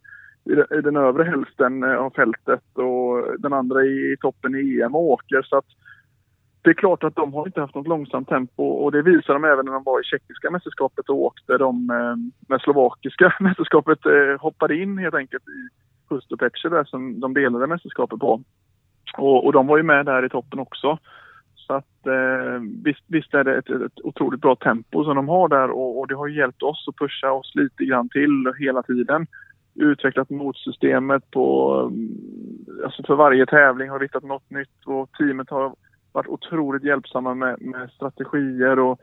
i, 0.45 0.55
den, 0.55 0.79
i 0.79 0.81
den 0.81 0.95
övre 0.95 1.23
hälften 1.23 1.83
eh, 1.83 1.95
av 1.95 2.09
fältet 2.09 2.63
och 2.73 3.39
den 3.39 3.53
andra 3.53 3.83
i 3.83 4.15
toppen 4.19 4.55
i 4.55 4.81
EM 4.81 4.95
och 4.95 5.09
åker 5.09 5.41
så 5.41 5.57
att 5.57 5.65
det 6.63 6.69
är 6.69 6.73
klart 6.73 7.03
att 7.03 7.15
de 7.15 7.33
har 7.33 7.45
inte 7.45 7.61
haft 7.61 7.75
något 7.75 7.87
långsamt 7.87 8.29
tempo 8.29 8.63
och 8.63 8.91
det 8.91 9.01
visar 9.01 9.33
de 9.33 9.43
även 9.43 9.65
när 9.65 9.73
de 9.73 9.83
var 9.83 10.01
i 10.01 10.03
tjeckiska 10.03 10.51
mästerskapet 10.51 11.09
och 11.09 11.21
åkte 11.21 11.57
de 11.57 11.89
eh, 11.89 12.15
med 12.49 12.61
slovakiska 12.61 13.33
mästerskapet 13.39 14.05
eh, 14.05 14.41
hoppade 14.41 14.75
in 14.75 14.97
helt 14.97 15.15
enkelt 15.15 15.43
i 15.47 15.69
Pustopeche 16.09 16.69
där 16.69 16.83
som 16.83 17.19
de 17.19 17.33
delade 17.33 17.67
mästerskapet 17.67 18.19
på. 18.19 18.41
Och, 19.17 19.45
och, 19.45 19.53
de 19.53 19.67
var 19.67 19.77
ju 19.77 19.83
med 19.83 20.05
där 20.05 20.25
i 20.25 20.29
toppen 20.29 20.59
också. 20.59 20.97
Så 21.55 21.73
att 21.73 22.07
eh, 22.07 22.61
visst, 22.83 23.03
visst, 23.07 23.33
är 23.33 23.43
det 23.43 23.57
ett, 23.57 23.69
ett 23.69 23.99
otroligt 24.03 24.41
bra 24.41 24.55
tempo 24.55 25.03
som 25.03 25.15
de 25.15 25.27
har 25.27 25.47
där 25.47 25.69
och, 25.69 25.99
och, 25.99 26.07
det 26.07 26.15
har 26.15 26.27
hjälpt 26.27 26.63
oss 26.63 26.85
att 26.87 26.95
pusha 26.95 27.31
oss 27.31 27.51
lite 27.55 27.85
grann 27.85 28.09
till 28.09 28.53
hela 28.59 28.83
tiden. 28.83 29.27
Utvecklat 29.75 30.29
motsystemet 30.29 31.31
på, 31.31 31.73
mm, 31.91 32.09
alltså 32.83 33.03
för 33.03 33.15
varje 33.15 33.45
tävling 33.45 33.89
har 33.89 33.99
vi 33.99 34.05
hittat 34.05 34.23
något 34.23 34.49
nytt 34.49 34.85
och 34.85 35.11
teamet 35.11 35.49
har 35.49 35.75
varit 36.13 36.27
otroligt 36.27 36.83
hjälpsamma 36.83 37.33
med, 37.33 37.61
med 37.61 37.89
strategier 37.89 38.79
och 38.79 38.99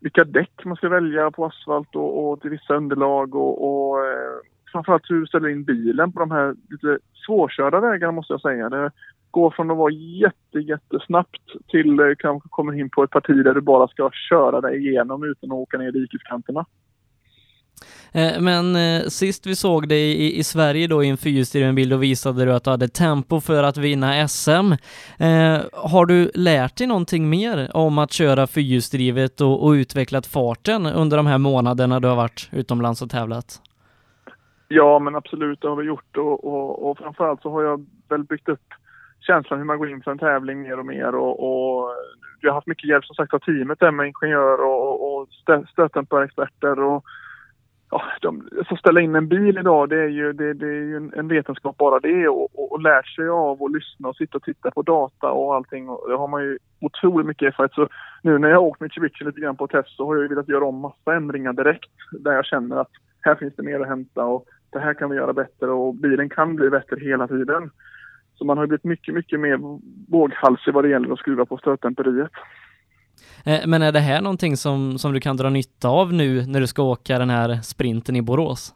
vilka 0.00 0.24
däck 0.24 0.64
man 0.64 0.76
ska 0.76 0.88
välja 0.88 1.30
på 1.30 1.44
asfalt 1.44 1.96
och, 1.96 2.30
och 2.30 2.40
till 2.40 2.50
vissa 2.50 2.74
underlag 2.74 3.34
och, 3.34 3.64
och 3.64 4.06
eh, 4.06 4.32
framförallt 4.72 5.10
hur 5.10 5.20
du 5.20 5.26
ställer 5.26 5.48
in 5.48 5.64
bilen 5.64 6.12
på 6.12 6.20
de 6.20 6.30
här 6.30 6.54
lite 6.70 6.98
svårkörda 7.26 7.80
vägarna 7.80 8.12
måste 8.12 8.32
jag 8.32 8.40
säga. 8.40 8.68
Det 8.68 8.90
går 9.30 9.50
från 9.50 9.70
att 9.70 9.76
vara 9.76 9.92
jätte, 9.92 10.58
jättesnabbt 10.58 11.42
till 11.68 12.14
kanske 12.18 12.48
kommer 12.48 12.72
in 12.80 12.90
på 12.90 13.02
ett 13.02 13.10
parti 13.10 13.44
där 13.44 13.54
du 13.54 13.60
bara 13.60 13.88
ska 13.88 14.10
köra 14.28 14.60
dig 14.60 14.86
igenom 14.86 15.24
utan 15.24 15.52
att 15.52 15.56
åka 15.56 15.78
ner 15.78 15.88
i 15.88 15.90
dikeskanterna. 15.90 16.66
Eh, 18.14 18.40
men 18.40 18.76
eh, 18.76 19.02
sist 19.02 19.46
vi 19.46 19.56
såg 19.56 19.88
dig 19.88 20.02
i, 20.02 20.38
i 20.38 20.44
Sverige 20.44 20.86
då 20.86 21.04
i 21.04 21.08
en 21.08 21.16
fyrhjulsdriven 21.16 21.74
bil, 21.74 21.88
då 21.88 21.96
visade 21.96 22.44
du 22.44 22.52
att 22.52 22.64
du 22.64 22.70
hade 22.70 22.88
tempo 22.88 23.40
för 23.40 23.62
att 23.62 23.76
vinna 23.76 24.28
SM. 24.28 24.72
Eh, 25.18 25.60
har 25.72 26.06
du 26.06 26.30
lärt 26.34 26.76
dig 26.76 26.86
någonting 26.86 27.30
mer 27.30 27.70
om 27.74 27.98
att 27.98 28.12
köra 28.12 28.46
fyrhjulsdrivet 28.46 29.40
och, 29.40 29.66
och 29.66 29.70
utvecklat 29.70 30.26
farten 30.26 30.86
under 30.86 31.16
de 31.16 31.26
här 31.26 31.38
månaderna 31.38 32.00
du 32.00 32.08
har 32.08 32.16
varit 32.16 32.48
utomlands 32.52 33.02
och 33.02 33.10
tävlat? 33.10 33.60
Ja, 34.68 34.98
men 34.98 35.14
absolut, 35.16 35.60
det 35.60 35.68
har 35.68 35.76
vi 35.76 35.86
gjort 35.86 36.16
och, 36.16 36.44
och, 36.44 36.90
och 36.90 36.98
framförallt 36.98 37.42
så 37.42 37.50
har 37.50 37.62
jag 37.62 37.86
väl 38.08 38.24
byggt 38.24 38.48
upp 38.48 38.68
känslan 39.20 39.58
hur 39.58 39.66
man 39.66 39.78
går 39.78 39.90
in 39.90 40.02
för 40.02 40.10
en 40.10 40.18
tävling 40.18 40.62
mer 40.62 40.78
och 40.78 40.86
mer 40.86 41.14
och, 41.14 41.34
och 41.40 41.90
vi 42.40 42.48
har 42.48 42.54
haft 42.54 42.66
mycket 42.66 42.88
hjälp 42.88 43.04
som 43.04 43.14
sagt 43.14 43.34
av 43.34 43.38
teamet 43.38 43.80
där 43.80 43.90
med 43.90 44.06
ingenjör 44.06 44.60
och, 44.60 45.16
och 45.16 45.28
stötdämparexperter 45.72 46.80
och 46.80 47.04
ja, 47.94 48.02
de, 48.20 48.48
så 48.68 48.76
ställa 48.76 49.00
in 49.00 49.14
en 49.14 49.28
bil 49.28 49.58
idag, 49.58 49.88
det 49.88 50.02
är 50.02 50.08
ju, 50.08 50.32
det, 50.32 50.54
det 50.54 50.66
är 50.66 50.84
ju 50.90 50.96
en, 50.96 51.12
en, 51.16 51.28
vetenskap 51.28 51.76
bara 51.76 52.00
det 52.00 52.28
och, 52.28 52.58
och, 52.58 52.72
och 52.72 52.82
lärt 52.82 53.06
sig 53.06 53.28
av 53.28 53.62
att 53.62 53.72
lyssna 53.72 54.08
och 54.08 54.16
sitta 54.16 54.36
och 54.36 54.42
titta 54.42 54.70
på 54.70 54.82
data 54.82 55.30
och 55.30 55.54
allting. 55.54 55.88
Och 55.88 56.10
det 56.10 56.16
har 56.16 56.28
man 56.28 56.42
ju 56.42 56.58
otroligt 56.80 57.26
mycket 57.26 57.46
erfarenhet. 57.46 57.74
Så 57.74 57.88
nu 58.22 58.38
när 58.38 58.48
jag 58.48 58.56
har 58.56 58.66
åkt 58.66 58.80
Mitsubishi 58.80 59.24
lite 59.24 59.40
grann 59.40 59.56
på 59.56 59.66
test 59.66 59.96
så 59.96 60.06
har 60.06 60.14
jag 60.14 60.22
ju 60.22 60.28
velat 60.28 60.48
göra 60.48 60.64
om 60.64 60.80
massa 60.80 61.14
ändringar 61.14 61.52
direkt 61.52 61.90
där 62.20 62.32
jag 62.32 62.44
känner 62.44 62.76
att 62.76 62.90
här 63.20 63.34
finns 63.34 63.56
det 63.56 63.62
mer 63.62 63.80
att 63.80 63.88
hämta 63.88 64.24
och 64.24 64.44
det 64.70 64.78
här 64.78 64.94
kan 64.94 65.10
vi 65.10 65.16
göra 65.16 65.32
bättre 65.32 65.70
och 65.70 65.94
bilen 65.94 66.28
kan 66.28 66.56
bli 66.56 66.70
bättre 66.70 66.96
hela 67.00 67.28
tiden. 67.28 67.70
Så 68.34 68.44
man 68.44 68.58
har 68.58 68.66
blivit 68.66 68.84
mycket, 68.84 69.14
mycket 69.14 69.40
mer 69.40 69.58
våghalsig 70.10 70.74
vad 70.74 70.84
det 70.84 70.90
gäller 70.90 71.12
att 71.12 71.18
skruva 71.18 71.46
på 71.46 71.56
stötdämperiet. 71.56 72.30
Eh, 73.46 73.66
men 73.66 73.82
är 73.82 73.92
det 73.92 74.00
här 74.00 74.20
någonting 74.20 74.56
som, 74.56 74.98
som 74.98 75.12
du 75.12 75.20
kan 75.20 75.36
dra 75.36 75.50
nytta 75.50 75.88
av 75.88 76.12
nu 76.12 76.46
när 76.46 76.60
du 76.60 76.66
ska 76.66 76.82
åka 76.82 77.18
den 77.18 77.30
här 77.30 77.62
sprinten 77.62 78.16
i 78.16 78.22
Borås? 78.22 78.74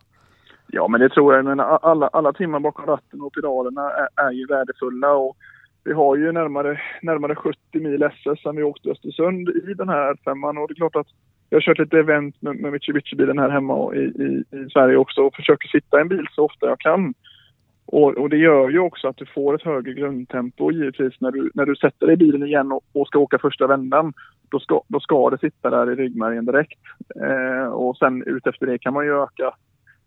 Ja, 0.66 0.88
men 0.88 1.00
det 1.00 1.08
tror 1.08 1.34
jag. 1.34 1.44
Men 1.44 1.60
alla, 1.60 2.08
alla 2.08 2.32
timmar 2.32 2.60
bakom 2.60 2.87
ratten 2.87 3.20
och 3.20 3.32
pedalerna 3.32 3.90
är, 3.90 4.08
är 4.26 4.32
ju 4.32 4.46
värdefulla. 4.46 5.12
Och 5.12 5.37
vi 5.84 5.92
har 5.92 6.16
ju 6.16 6.32
närmare, 6.32 6.80
närmare 7.02 7.34
70 7.34 7.58
mil 7.72 8.02
SS 8.02 8.42
sen 8.42 8.56
vi 8.56 8.62
åkte 8.62 8.90
Östersund 8.90 9.48
i 9.48 9.75
den 9.75 9.88
här 9.88 10.16
femman 10.25 10.58
och 10.58 10.68
det 10.68 10.72
är 10.72 10.82
klart 10.82 10.96
att 10.96 11.06
jag 11.50 11.56
har 11.56 11.62
kört 11.62 11.78
lite 11.78 11.98
event 11.98 12.42
med, 12.42 12.56
med 12.56 12.72
Mitsubishi-bilen 12.72 13.38
här 13.38 13.48
hemma 13.48 13.94
i, 13.94 13.98
i, 13.98 14.44
i 14.56 14.70
Sverige 14.72 14.96
också 14.96 15.20
och 15.20 15.34
försöker 15.34 15.68
sitta 15.68 15.98
i 15.98 16.00
en 16.00 16.08
bil 16.08 16.26
så 16.32 16.44
ofta 16.44 16.66
jag 16.66 16.80
kan. 16.80 17.14
Och, 17.92 18.18
och, 18.18 18.30
det 18.30 18.37
gör 18.37 18.68
ju 18.68 18.78
också 18.78 19.09
att 19.09 19.16
du 19.16 19.26
får 19.26 19.54
ett 19.54 19.62
högre 19.62 19.92
grundtempo 19.92 20.73
givetvis 20.73 21.21
när 21.21 21.30
du, 21.30 21.50
när 21.54 21.66
du 21.66 21.76
sätter 21.76 22.07
dig 22.07 22.14
i 22.14 22.16
bilen 22.16 22.42
igen 22.42 22.73
och, 22.73 22.83
och 22.92 23.07
ska 23.07 23.18
åka 23.18 23.38
första 23.38 23.66
vändan. 23.66 24.12
Då 24.49 24.61
ska, 24.61 24.83
då 24.88 25.00
ska 25.00 25.30
det 25.30 25.38
sitta 25.38 25.71
där 25.71 25.92
i 25.92 25.95
ryggmärgen 25.95 26.45
direkt. 26.45 26.80
Eh, 27.23 27.68
och 27.68 27.97
sen 27.97 28.23
utefter 28.23 28.66
det 28.66 28.78
kan 28.78 28.95
man 28.95 29.04
ju 29.04 29.23
öka 29.23 29.54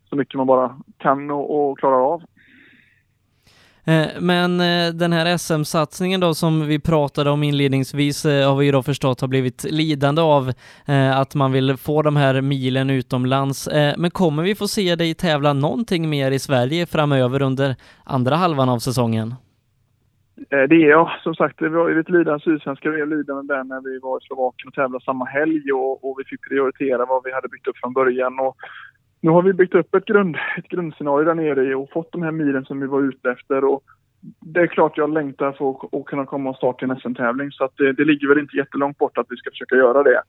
så 0.10 0.16
mycket 0.16 0.36
man 0.36 0.48
bara 0.48 0.76
kan 0.98 1.32
och, 1.32 1.72
och 1.72 1.80
klarar 1.80 2.14
av. 2.14 2.22
Eh, 3.86 4.08
men 4.20 4.60
eh, 4.60 4.94
den 4.94 5.14
här 5.14 5.38
SM-satsningen 5.38 6.20
då 6.20 6.34
som 6.34 6.68
vi 6.68 6.80
pratade 6.80 7.30
om 7.30 7.44
inledningsvis 7.44 8.26
eh, 8.26 8.50
har 8.50 8.58
vi 8.58 8.66
ju 8.66 8.72
då 8.72 8.84
förstått 8.84 9.22
har 9.22 9.28
blivit 9.28 9.64
lidande 9.64 10.22
av 10.22 10.52
att 11.16 11.36
man 11.36 11.52
vill 11.52 11.78
få 11.78 12.02
de 12.02 12.16
här 12.16 12.42
milen 12.42 12.90
utomlands. 12.90 13.70
Men 13.98 14.12
kommer 14.12 14.44
vi 14.44 14.56
få 14.56 14.68
se 14.68 14.96
dig 14.96 15.14
tävla 15.14 15.54
någonting 15.54 16.10
mer 16.10 16.32
i 16.32 16.40
Sverige 16.40 16.86
framöver 16.86 17.42
under 17.42 17.76
andra 18.04 18.36
halvan 18.36 18.70
av 18.70 18.80
säsongen? 18.80 19.36
Det 20.50 20.76
är 20.76 20.90
jag. 20.90 21.12
Som 21.24 21.36
sagt, 21.36 21.60
det 21.60 21.70
var 21.70 21.90
ju 21.90 21.98
lite 21.98 22.12
lidande 22.12 22.40
sydsvenska. 22.40 22.90
Vi 22.90 23.06
lidande 23.06 23.54
där 23.54 23.64
när 23.64 23.82
vi 23.82 24.00
var 24.00 24.18
i 24.18 24.26
Slovakien 24.28 24.68
och 24.68 24.74
tävlade 24.74 25.04
samma 25.04 25.26
helg 25.26 25.72
och, 25.72 26.10
och, 26.10 26.16
vi 26.20 26.24
fick 26.24 26.42
prioritera 26.50 27.06
vad 27.06 27.24
vi 27.24 27.34
hade 27.34 27.48
byggt 27.48 27.68
upp 27.68 27.78
från 27.78 27.94
början. 27.94 28.40
Och 28.40 28.56
nu 29.22 29.30
har 29.30 29.42
vi 29.42 29.54
byggt 29.54 29.76
upp 29.76 29.96
ett, 29.96 30.06
grund, 30.06 30.36
ett 30.58 30.68
grundscenario 30.68 31.26
där 31.26 31.36
nere 31.36 31.76
och 31.76 31.90
fått 31.90 32.12
de 32.12 32.22
här 32.22 32.32
milen 32.32 32.66
som 32.66 32.80
vi 32.80 32.88
var 32.88 33.02
ute 33.02 33.32
efter. 33.32 33.64
Och 33.64 33.84
det 34.40 34.60
är 34.60 34.68
klart 34.68 34.98
jag 34.98 35.14
längtar 35.14 35.52
för 35.52 36.00
att 36.00 36.06
kunna 36.06 36.26
komma 36.26 36.50
och 36.50 36.56
starta 36.56 36.86
en 36.86 37.00
SM-tävling 37.00 37.52
så 37.52 37.64
att 37.64 37.78
det, 37.78 37.94
det, 37.94 38.06
ligger 38.06 38.28
väl 38.28 38.40
inte 38.40 38.58
jättelångt 38.58 38.98
bort 38.98 39.18
att 39.18 39.26
vi 39.30 39.38
ska 39.38 39.50
försöka 39.50 39.76
göra 39.76 40.04
det. 40.04 40.22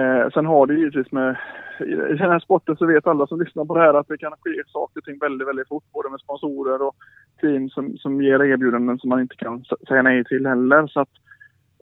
Eh, 0.00 0.30
sen 0.30 0.46
har 0.46 0.66
det 0.66 0.74
givetvis 0.74 1.12
med, 1.12 1.36
i 1.80 1.94
den 1.94 2.30
här 2.30 2.38
sporten 2.38 2.76
så 2.76 2.86
vet 2.86 3.06
alla 3.06 3.26
som 3.26 3.40
lyssnar 3.40 3.64
på 3.64 3.74
det 3.74 3.80
här 3.80 3.94
att 3.94 4.08
det 4.08 4.18
kan 4.18 4.32
ske 4.40 4.62
saker 4.66 5.00
och 5.00 5.04
ting 5.04 5.18
väldigt, 5.18 5.48
väldigt 5.48 5.68
fort. 5.68 5.84
Både 5.92 6.10
med 6.10 6.20
sponsorer 6.20 6.82
och 6.82 6.94
team 7.40 7.68
som, 7.68 7.96
som 7.98 8.22
ger 8.22 8.42
erbjudanden 8.42 8.98
som 8.98 9.08
man 9.08 9.20
inte 9.20 9.36
kan 9.36 9.64
säga 9.88 10.02
nej 10.02 10.24
till 10.24 10.46
heller. 10.46 10.86
Så 10.86 11.00
att 11.00 11.12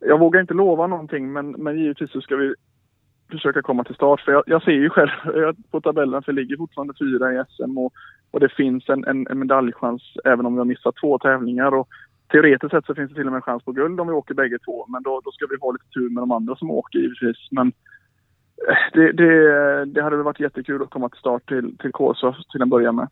jag 0.00 0.18
vågar 0.18 0.40
inte 0.40 0.54
lova 0.54 0.86
någonting 0.86 1.32
men, 1.32 1.50
men 1.50 1.78
givetvis 1.78 2.10
så 2.10 2.20
ska 2.20 2.36
vi 2.36 2.54
försöka 3.36 3.62
komma 3.62 3.84
till 3.84 3.94
start. 3.94 4.20
För 4.20 4.32
jag, 4.32 4.42
jag 4.46 4.62
ser 4.62 4.72
ju 4.72 4.90
själv 4.90 5.10
på 5.70 5.80
tabellen, 5.80 6.22
för 6.22 6.32
det 6.32 6.40
ligger 6.40 6.56
fortfarande 6.56 6.94
fyra 6.98 7.32
i 7.32 7.44
SM 7.48 7.78
och, 7.78 7.92
och 8.30 8.40
det 8.40 8.48
finns 8.48 8.88
en, 8.88 9.04
en, 9.04 9.26
en 9.30 9.38
medaljchans 9.38 10.02
även 10.24 10.46
om 10.46 10.52
vi 10.52 10.58
har 10.58 10.64
missat 10.64 10.94
två 11.00 11.18
tävlingar. 11.18 11.74
Och 11.74 11.88
teoretiskt 12.32 12.70
sett 12.70 12.86
så 12.86 12.94
finns 12.94 13.10
det 13.10 13.14
till 13.14 13.26
och 13.26 13.32
med 13.32 13.44
chans 13.44 13.64
på 13.64 13.72
guld 13.72 14.00
om 14.00 14.06
vi 14.06 14.12
åker 14.12 14.34
bägge 14.34 14.58
två. 14.58 14.86
Men 14.88 15.02
då, 15.02 15.20
då 15.24 15.30
ska 15.30 15.46
vi 15.50 15.56
ha 15.60 15.72
lite 15.72 15.90
tur 15.94 16.10
med 16.10 16.22
de 16.22 16.32
andra 16.32 16.56
som 16.56 16.70
åker 16.70 16.98
givetvis. 16.98 17.48
Men 17.50 17.72
eh, 18.68 18.76
det, 18.92 19.12
det, 19.12 19.84
det 19.84 20.02
hade 20.02 20.16
varit 20.16 20.40
jättekul 20.40 20.82
att 20.82 20.90
komma 20.90 21.08
till 21.08 21.18
start 21.18 21.48
till, 21.48 21.76
till 21.78 21.92
Kåsa 21.92 22.36
till 22.52 22.62
en 22.62 22.70
början 22.70 22.96
med. 22.96 23.08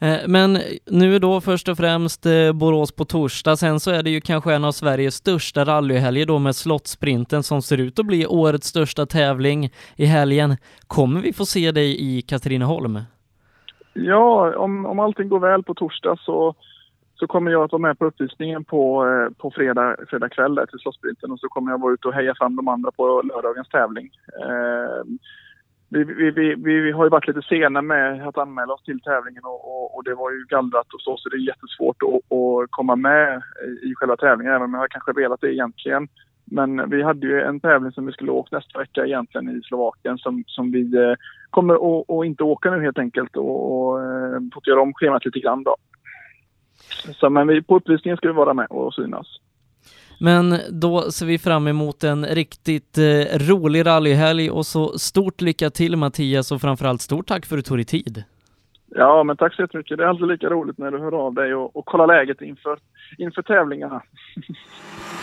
Eh, 0.00 0.28
men 0.28 0.58
nu 0.86 1.18
då 1.18 1.40
först 1.40 1.68
och 1.68 1.76
främst 1.76 2.26
eh, 2.26 2.52
Borås 2.52 2.92
på 2.92 3.04
torsdag, 3.04 3.56
sen 3.56 3.80
så 3.80 3.90
är 3.90 4.02
det 4.02 4.10
ju 4.10 4.20
kanske 4.20 4.54
en 4.54 4.64
av 4.64 4.72
Sveriges 4.72 5.14
största 5.14 5.64
rallyhelger 5.64 6.26
då 6.26 6.38
med 6.38 6.56
Slottsprinten 6.56 7.42
som 7.42 7.62
ser 7.62 7.78
ut 7.78 7.98
att 7.98 8.06
bli 8.06 8.26
årets 8.26 8.66
största 8.66 9.06
tävling 9.06 9.70
i 9.96 10.04
helgen. 10.04 10.56
Kommer 10.86 11.20
vi 11.20 11.32
få 11.32 11.44
se 11.44 11.72
dig 11.72 12.16
i 12.16 12.22
Katrineholm? 12.22 12.98
Ja, 13.92 14.56
om, 14.56 14.86
om 14.86 14.98
allting 14.98 15.28
går 15.28 15.40
väl 15.40 15.62
på 15.62 15.74
torsdag 15.74 16.16
så, 16.20 16.54
så 17.14 17.26
kommer 17.26 17.50
jag 17.50 17.64
att 17.64 17.72
vara 17.72 17.82
med 17.82 17.98
på 17.98 18.04
uppvisningen 18.04 18.64
på, 18.64 19.06
eh, 19.06 19.32
på 19.38 19.50
fredag, 19.50 19.96
fredag 20.08 20.28
kväll 20.28 20.54
där 20.54 20.66
till 20.66 20.78
Slottsprinten 20.78 21.30
och 21.30 21.40
så 21.40 21.48
kommer 21.48 21.70
jag 21.70 21.80
vara 21.80 21.92
ute 21.92 22.08
och 22.08 22.14
heja 22.14 22.34
fram 22.34 22.56
de 22.56 22.68
andra 22.68 22.90
på 22.90 23.22
lördagens 23.24 23.68
tävling. 23.68 24.10
Eh, 24.42 25.04
vi, 25.90 26.04
vi, 26.04 26.30
vi, 26.30 26.54
vi, 26.54 26.92
har 26.92 27.04
ju 27.04 27.10
varit 27.10 27.26
lite 27.26 27.42
sena 27.42 27.82
med 27.82 28.28
att 28.28 28.38
anmäla 28.38 28.74
oss 28.74 28.82
till 28.82 29.00
tävlingen 29.00 29.44
och, 29.44 29.64
och, 29.64 29.96
och 29.96 30.04
det 30.04 30.14
var 30.14 30.30
ju 30.30 30.44
gallrat 30.48 30.94
och 30.94 31.00
så, 31.00 31.16
så 31.16 31.28
det 31.28 31.36
är 31.36 31.48
jättesvårt 31.48 32.02
att, 32.02 32.36
att 32.38 32.70
komma 32.70 32.96
med 32.96 33.42
i 33.82 33.94
själva 33.94 34.16
tävlingen, 34.16 34.52
även 34.52 34.62
om 34.62 34.74
jag 34.74 34.90
kanske 34.90 35.12
velat 35.12 35.40
det 35.40 35.54
egentligen. 35.54 36.08
Men 36.44 36.90
vi 36.90 37.02
hade 37.02 37.26
ju 37.26 37.40
en 37.40 37.60
tävling 37.60 37.92
som 37.92 38.06
vi 38.06 38.12
skulle 38.12 38.32
åka 38.32 38.56
nästa 38.56 38.78
vecka 38.78 39.06
egentligen 39.06 39.48
i 39.58 39.62
Slovakien 39.62 40.18
som, 40.18 40.44
som 40.46 40.72
vi 40.72 40.96
eh, 40.96 41.14
kommer 41.50 41.74
att, 41.74 42.26
inte 42.26 42.44
åka 42.44 42.70
nu 42.70 42.82
helt 42.82 42.98
enkelt 42.98 43.36
och, 43.36 43.72
och 43.72 44.02
eh, 44.02 44.40
fått 44.54 44.66
göra 44.66 44.80
om 44.80 44.94
schemat 44.94 45.24
lite 45.24 45.40
grann 45.40 45.62
då. 45.62 45.76
Så, 47.20 47.30
men 47.30 47.48
vi, 47.48 47.62
på 47.62 47.76
uppvisningen 47.76 48.16
ska 48.16 48.28
vi 48.28 48.34
vara 48.34 48.54
med 48.54 48.66
och 48.70 48.94
synas. 48.94 49.26
Men 50.22 50.58
då 50.70 51.10
ser 51.10 51.26
vi 51.26 51.38
fram 51.38 51.68
emot 51.68 52.04
en 52.04 52.26
riktigt 52.26 52.98
eh, 52.98 53.38
rolig 53.48 53.86
rallyhelg 53.86 54.50
och 54.50 54.66
så 54.66 54.98
stort 54.98 55.40
lycka 55.40 55.70
till 55.70 55.96
Mattias 55.96 56.52
och 56.52 56.60
framförallt 56.60 57.00
stort 57.00 57.26
tack 57.26 57.46
för 57.46 57.58
att 57.58 57.64
du 57.64 57.68
tog 57.68 57.78
dig 57.78 57.84
tid. 57.84 58.24
Ja, 58.86 59.22
men 59.24 59.36
tack 59.36 59.54
så 59.54 59.62
jättemycket. 59.62 59.98
Det 59.98 60.04
är 60.04 60.08
alltid 60.08 60.28
lika 60.28 60.46
roligt 60.46 60.78
när 60.78 60.90
du 60.90 60.98
hör 60.98 61.26
av 61.26 61.34
dig 61.34 61.54
och, 61.54 61.76
och 61.76 61.84
kollar 61.84 62.06
läget 62.06 62.42
inför, 62.42 62.78
inför 63.18 63.42
tävlingarna. 63.42 64.02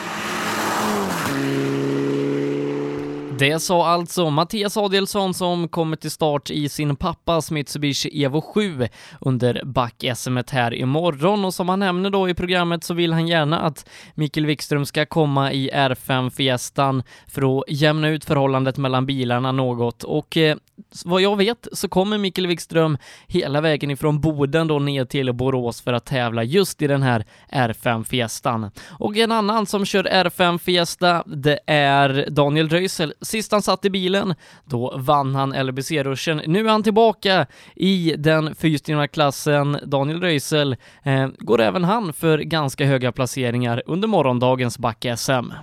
Det 3.39 3.60
sa 3.60 3.88
alltså 3.88 4.29
Mattias 4.29 4.77
Adelsson 4.77 5.34
som 5.34 5.67
kommer 5.67 5.96
till 5.96 6.12
start 6.12 6.50
i 6.50 6.70
sin 6.70 6.96
pappas 6.96 7.51
Mitsubishi 7.51 8.24
Evo 8.24 8.41
7 8.41 8.88
under 9.22 9.62
back-SM 9.65 10.38
här 10.51 10.74
imorgon 10.74 11.46
och 11.46 11.53
som 11.53 11.70
han 11.70 11.79
nämner 11.79 12.10
då 12.10 12.29
i 12.29 12.34
programmet 12.34 12.84
så 12.84 12.94
vill 12.94 13.13
han 13.13 13.27
gärna 13.27 13.60
att 13.60 13.89
Mikael 14.15 14.46
Wikström 14.46 14.86
ska 14.86 15.06
komma 15.06 15.51
i 15.51 15.70
R5 15.74 16.29
Fiestan 16.29 17.03
för 17.27 17.60
att 17.60 17.63
jämna 17.67 18.10
ut 18.10 18.25
förhållandet 18.25 18.77
mellan 18.77 19.06
bilarna 19.06 19.51
något 19.51 20.03
och 20.03 20.38
eh, 20.38 20.58
vad 21.06 21.22
jag 21.22 21.38
vet 21.38 21.67
så 21.72 21.89
kommer 21.89 22.17
Mikael 22.17 22.48
Wikström 22.48 22.98
hela 23.27 23.62
vägen 23.62 23.91
ifrån 23.91 24.22
Boden 24.22 24.67
då 24.67 24.79
ner 24.79 25.06
till 25.06 25.34
Borås 25.34 25.82
för 25.82 25.94
att 25.94 26.06
tävla 26.06 26.44
just 26.44 26.82
i 26.82 26.88
den 26.88 27.03
här 27.03 27.25
R5 27.51 28.03
Fiestan. 28.03 28.72
Och 29.00 29.17
en 29.17 29.32
annan 29.32 29.65
som 29.65 29.86
kör 29.86 30.03
R5 30.03 30.58
Fiesta, 30.58 31.24
det 31.25 31.60
är 31.67 32.27
Daniel 32.29 32.70
Röisel 32.70 33.13
Sist 33.28 33.52
han 33.52 33.62
satt 33.62 33.86
i 33.86 33.90
bilen, 33.90 34.36
då 34.66 34.98
vann 34.98 35.36
han 35.36 35.68
LBC-ruschen. 35.68 36.42
Nu 36.46 36.66
är 36.66 36.70
han 36.70 36.84
tillbaka 36.84 37.46
i 37.76 38.16
den 38.18 38.56
fyrstegna 38.56 39.08
klassen. 39.08 39.80
Daniel 39.84 40.22
Röisel 40.22 40.76
eh, 41.04 41.28
går 41.38 41.62
även 41.62 41.84
han 41.84 42.14
för 42.14 42.38
ganska 42.38 42.86
höga 42.86 43.12
placeringar 43.12 43.84
under 43.86 44.08
morgondagens 44.08 44.80
back-SM. 44.80 45.54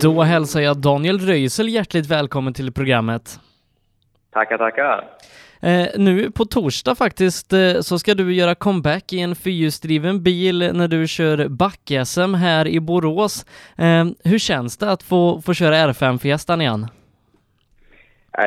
Då 0.00 0.22
hälsar 0.22 0.60
jag 0.60 0.76
Daniel 0.76 1.18
Röisel 1.18 1.68
hjärtligt 1.68 2.06
välkommen 2.06 2.54
till 2.54 2.72
programmet. 2.72 3.40
Tackar, 4.32 4.58
tackar. 4.58 5.04
Eh, 5.66 5.88
nu 5.98 6.30
på 6.30 6.44
torsdag 6.44 6.94
faktiskt 6.94 7.52
eh, 7.52 7.80
så 7.80 7.98
ska 7.98 8.14
du 8.14 8.34
göra 8.34 8.54
comeback 8.54 9.12
i 9.12 9.20
en 9.20 9.34
fyrhjulsdriven 9.34 10.22
bil 10.22 10.58
när 10.58 10.88
du 10.88 11.06
kör 11.08 11.48
back-SM 11.48 12.34
här 12.34 12.68
i 12.68 12.80
Borås. 12.80 13.46
Eh, 13.78 14.04
hur 14.30 14.38
känns 14.38 14.78
det 14.78 14.90
att 14.90 15.02
få, 15.02 15.40
få 15.46 15.54
köra 15.54 15.74
R5-fiestan 15.74 16.60
igen? 16.60 16.86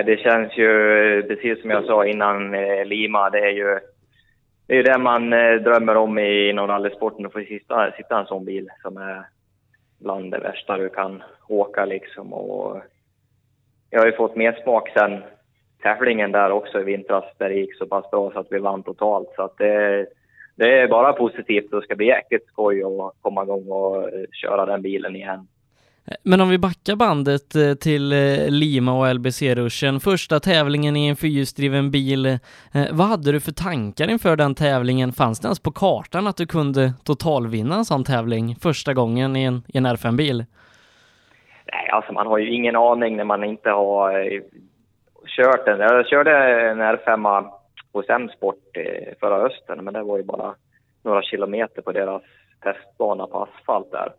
Det 0.06 0.20
känns 0.20 0.58
ju 0.58 0.72
eh, 1.18 1.26
precis 1.26 1.62
som 1.62 1.70
jag 1.70 1.86
sa 1.86 2.06
innan 2.06 2.54
eh, 2.54 2.86
Lima, 2.86 3.30
det 3.30 3.40
är 3.40 3.52
ju 3.52 3.80
det, 4.68 4.78
är 4.78 4.84
det 4.84 4.98
man 4.98 5.34
eh, 5.34 5.54
drömmer 5.54 5.96
om 5.96 6.20
inom 6.20 6.68
rallysporten, 6.68 7.26
att 7.26 7.34
få 7.34 7.40
sitta, 7.40 7.92
sitta 7.92 8.18
i 8.18 8.20
en 8.20 8.26
sån 8.26 8.46
bil 8.46 8.70
som 8.82 8.98
är 8.98 9.24
bland 10.00 10.32
det 10.32 10.40
värsta 10.40 10.78
du 10.78 10.90
kan 10.90 11.24
åka 11.48 11.86
liksom. 11.86 12.34
Och 12.34 12.82
jag 13.90 14.00
har 14.00 14.06
ju 14.06 14.16
fått 14.16 14.36
mer 14.36 14.60
smak 14.64 14.90
sen 14.90 15.24
tävlingen 15.82 16.32
där 16.32 16.52
också 16.52 16.80
i 16.80 16.84
vintras 16.84 17.24
där 17.38 17.50
det 17.50 17.56
gick 17.56 17.78
så 17.78 17.86
pass 17.86 18.12
bra 18.12 18.32
så 18.32 18.40
att 18.40 18.48
vi 18.50 18.60
vann 18.60 18.84
totalt. 18.84 19.30
Så 19.36 19.42
att 19.42 19.58
det, 19.58 20.06
det 20.56 20.80
är 20.80 20.88
bara 20.88 21.14
positivt 21.14 21.74
och 21.74 21.80
det 21.80 21.86
ska 21.86 21.96
bli 21.96 22.06
jäkligt 22.06 22.48
skoj 22.48 22.84
att 22.84 23.22
komma 23.22 23.44
igång 23.44 23.68
och 23.68 24.10
köra 24.32 24.66
den 24.66 24.82
bilen 24.82 25.16
igen. 25.16 25.48
Men 26.24 26.42
om 26.42 26.50
vi 26.50 26.58
backar 26.58 26.96
bandet 26.96 27.56
eh, 27.56 27.74
till 27.74 28.12
eh, 28.12 28.50
Lima 28.50 29.00
och 29.00 29.16
LBC-ruschen, 29.16 30.00
första 30.00 30.40
tävlingen 30.40 30.96
i 30.96 31.08
en 31.08 31.16
fyrhjulsdriven 31.16 31.92
bil. 31.92 32.26
Eh, 32.26 32.38
vad 32.92 33.08
hade 33.08 33.32
du 33.32 33.40
för 33.40 33.52
tankar 33.52 34.10
inför 34.10 34.36
den 34.36 34.56
tävlingen? 34.56 35.12
Fanns 35.12 35.40
det 35.40 35.46
ens 35.46 35.60
på 35.60 35.72
kartan 35.72 36.28
att 36.28 36.38
du 36.38 36.48
kunde 36.48 36.94
totalvinna 37.04 37.76
en 37.76 37.86
sån 37.86 38.04
tävling 38.04 38.56
första 38.56 38.94
gången 38.94 39.36
i 39.36 39.44
en, 39.44 39.64
i 39.68 39.78
en 39.78 39.88
R5-bil? 39.88 40.46
Nej, 41.74 41.90
alltså 41.92 42.14
man 42.14 42.28
har 42.28 42.38
ju 42.38 42.54
ingen 42.54 42.76
aning 42.76 43.18
när 43.18 43.24
man 43.24 43.44
inte 43.44 43.70
har 43.70 44.42
kört 45.39 45.65
den. 45.65 45.79
Jag 45.79 46.08
körde 46.08 46.31
en 46.69 46.81
R5 46.81 47.50
hos 47.93 48.10
M-sport 48.10 48.77
eh, 48.77 49.13
förra 49.19 49.41
hösten, 49.41 49.84
men 49.84 49.93
det 49.93 50.03
var 50.03 50.17
ju 50.17 50.24
bara 50.24 50.55
några 51.03 51.22
kilometer 51.22 51.81
på 51.81 51.91
deras 51.91 52.22
testbana 52.63 53.27
på 53.27 53.43
asfalt 53.43 53.91
där. 53.91 54.12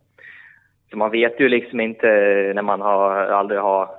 Så 0.91 0.97
man 0.97 1.11
vet 1.11 1.41
ju 1.41 1.49
liksom 1.49 1.81
inte 1.81 2.07
när 2.55 2.63
man 2.63 2.81
har, 2.81 3.17
aldrig 3.17 3.61
har 3.61 3.91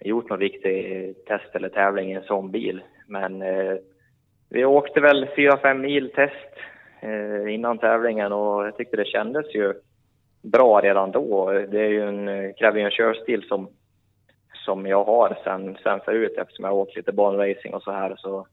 gjort 0.00 0.30
någon 0.30 0.40
riktig 0.40 1.14
test 1.26 1.54
eller 1.54 1.68
tävling 1.68 2.10
i 2.10 2.14
en 2.14 2.22
sån 2.22 2.50
bil. 2.50 2.82
Men 3.06 3.42
eh, 3.42 3.74
vi 4.50 4.64
åkte 4.64 5.00
väl 5.00 5.26
4-5 5.36 5.74
mil 5.74 6.10
test 6.12 6.54
eh, 7.00 7.54
innan 7.54 7.78
tävlingen 7.78 8.32
och 8.32 8.66
jag 8.66 8.76
tyckte 8.76 8.96
det 8.96 9.06
kändes 9.06 9.54
ju 9.54 9.74
bra 10.42 10.80
redan 10.80 11.10
då. 11.10 11.52
Det 11.52 11.80
är 11.80 11.88
ju 11.88 12.08
en, 12.08 12.28
eh, 12.28 12.52
kräver 12.58 12.78
ju 12.78 12.84
en 12.84 12.90
körstil 12.90 13.42
som, 13.48 13.68
som 14.64 14.86
jag 14.86 15.04
har 15.04 15.38
sen, 15.44 15.76
sen 15.82 16.00
förut 16.00 16.34
eftersom 16.38 16.64
jag 16.64 16.72
har 16.72 16.78
åkt 16.78 16.96
lite 16.96 17.12
banracing 17.12 17.74
och 17.74 17.82
så 17.82 17.92
här. 17.92 18.14
Så 18.16 18.46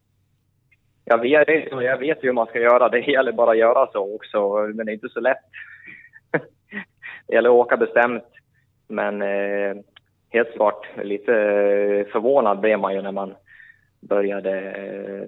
jag 1.06 1.22
vet, 1.22 1.72
jag 1.72 1.98
vet 1.98 2.24
hur 2.24 2.34
man 2.34 2.48
ska 2.48 2.60
göra. 2.60 2.90
Det 2.90 3.00
gäller 3.00 3.32
bara 3.32 3.52
att 3.52 3.58
göra 3.58 3.92
så 3.92 4.16
också, 4.16 4.58
men 4.74 4.86
det 4.86 4.92
är 4.92 4.94
inte 4.94 5.10
så 5.10 5.20
lätt 5.20 5.38
det 7.28 7.34
gäller 7.34 7.50
att 7.50 7.56
åka 7.56 7.78
bestämt. 7.78 8.24
Men 8.88 9.22
eh, 9.22 9.76
helt 10.30 10.54
klart, 10.54 10.88
lite 11.04 11.34
förvånad 12.12 12.60
blev 12.60 12.80
man 12.80 12.94
ju 12.94 13.02
när 13.02 13.12
man 13.12 13.36
började 14.00 14.60
eh, 14.72 15.28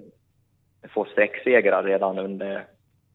få 0.90 1.06
segrar 1.44 1.82
redan 1.82 2.18
under 2.18 2.66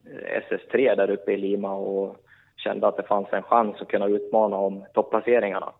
eh, 0.05 0.41
SS3 0.49 0.95
där 0.95 1.09
uppe 1.09 1.31
i 1.31 1.37
Lima 1.37 1.73
och 1.75 2.17
kände 2.55 2.87
att 2.87 2.97
det 2.97 3.03
fanns 3.03 3.27
en 3.31 3.43
chans 3.43 3.81
att 3.81 3.87
kunna 3.87 4.07
utmana 4.07 4.57
om 4.57 4.85
topplaceringarna. 4.93 5.73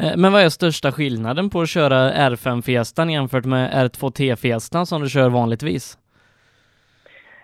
Eh, 0.00 0.16
men 0.16 0.32
vad 0.32 0.42
är 0.42 0.48
största 0.48 0.92
skillnaden 0.92 1.50
på 1.50 1.60
att 1.60 1.68
köra 1.68 2.10
R5 2.10 2.62
Fiestan 2.62 3.10
jämfört 3.10 3.44
med 3.44 3.70
R2T 3.70 4.36
Fiestan 4.36 4.86
som 4.86 5.02
du 5.02 5.08
kör 5.08 5.28
vanligtvis? 5.28 5.98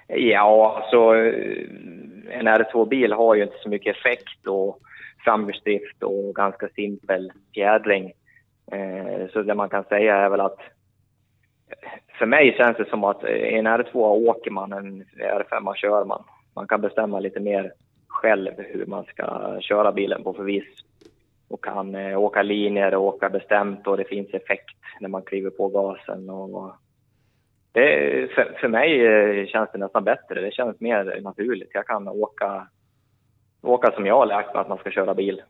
Ja, 0.08 0.80
alltså 0.82 1.16
eh, 1.16 2.38
en 2.38 2.48
R2-bil 2.48 3.12
har 3.12 3.34
ju 3.34 3.42
inte 3.42 3.58
så 3.62 3.68
mycket 3.68 3.96
effekt 3.96 4.46
och 4.46 4.78
framhjulsdrift 5.24 6.02
och 6.02 6.34
ganska 6.34 6.68
simpel 6.68 7.32
fjädring. 7.54 8.12
Eh, 8.72 9.28
så 9.32 9.42
det 9.42 9.54
man 9.54 9.68
kan 9.68 9.84
säga 9.84 10.16
är 10.16 10.28
väl 10.28 10.40
att 10.40 10.58
för 12.18 12.26
mig 12.26 12.54
känns 12.56 12.76
det 12.76 12.88
som 12.88 13.04
att 13.04 13.24
i 13.24 13.54
en 13.54 13.66
R2 13.66 13.94
åker 13.94 14.50
man, 14.50 14.72
en 14.72 15.04
R5 15.04 15.74
kör 15.74 16.04
man. 16.04 16.24
Man 16.54 16.66
kan 16.66 16.80
bestämma 16.80 17.20
lite 17.20 17.40
mer 17.40 17.72
själv 18.08 18.52
hur 18.56 18.86
man 18.86 19.04
ska 19.04 19.56
köra 19.60 19.92
bilen 19.92 20.24
på 20.24 20.34
för 20.34 20.42
viss 20.42 20.83
och 21.54 21.64
kan 21.64 21.94
eh, 21.94 22.18
åka 22.18 22.42
linjer 22.42 22.94
och 22.94 23.04
åka 23.04 23.30
bestämt 23.30 23.86
och 23.86 23.96
det 23.96 24.04
finns 24.04 24.34
effekt 24.34 24.76
när 25.00 25.08
man 25.08 25.22
kliver 25.22 25.50
på 25.50 25.68
gasen 25.68 26.30
och 26.30 26.72
det, 27.72 28.30
för, 28.34 28.56
för 28.60 28.68
mig 28.68 29.06
eh, 29.06 29.46
känns 29.46 29.70
det 29.72 29.78
nästan 29.78 30.04
bättre. 30.04 30.40
Det 30.40 30.54
känns 30.54 30.80
mer 30.80 31.20
naturligt. 31.20 31.70
Jag 31.72 31.86
kan 31.86 32.08
åka, 32.08 32.68
åka 33.62 33.90
som 33.90 34.06
jag 34.06 34.16
har 34.16 34.26
lärt 34.26 34.54
mig 34.54 34.60
att 34.60 34.68
man 34.68 34.78
ska 34.78 34.90
köra 34.90 35.14
bil. 35.14 35.42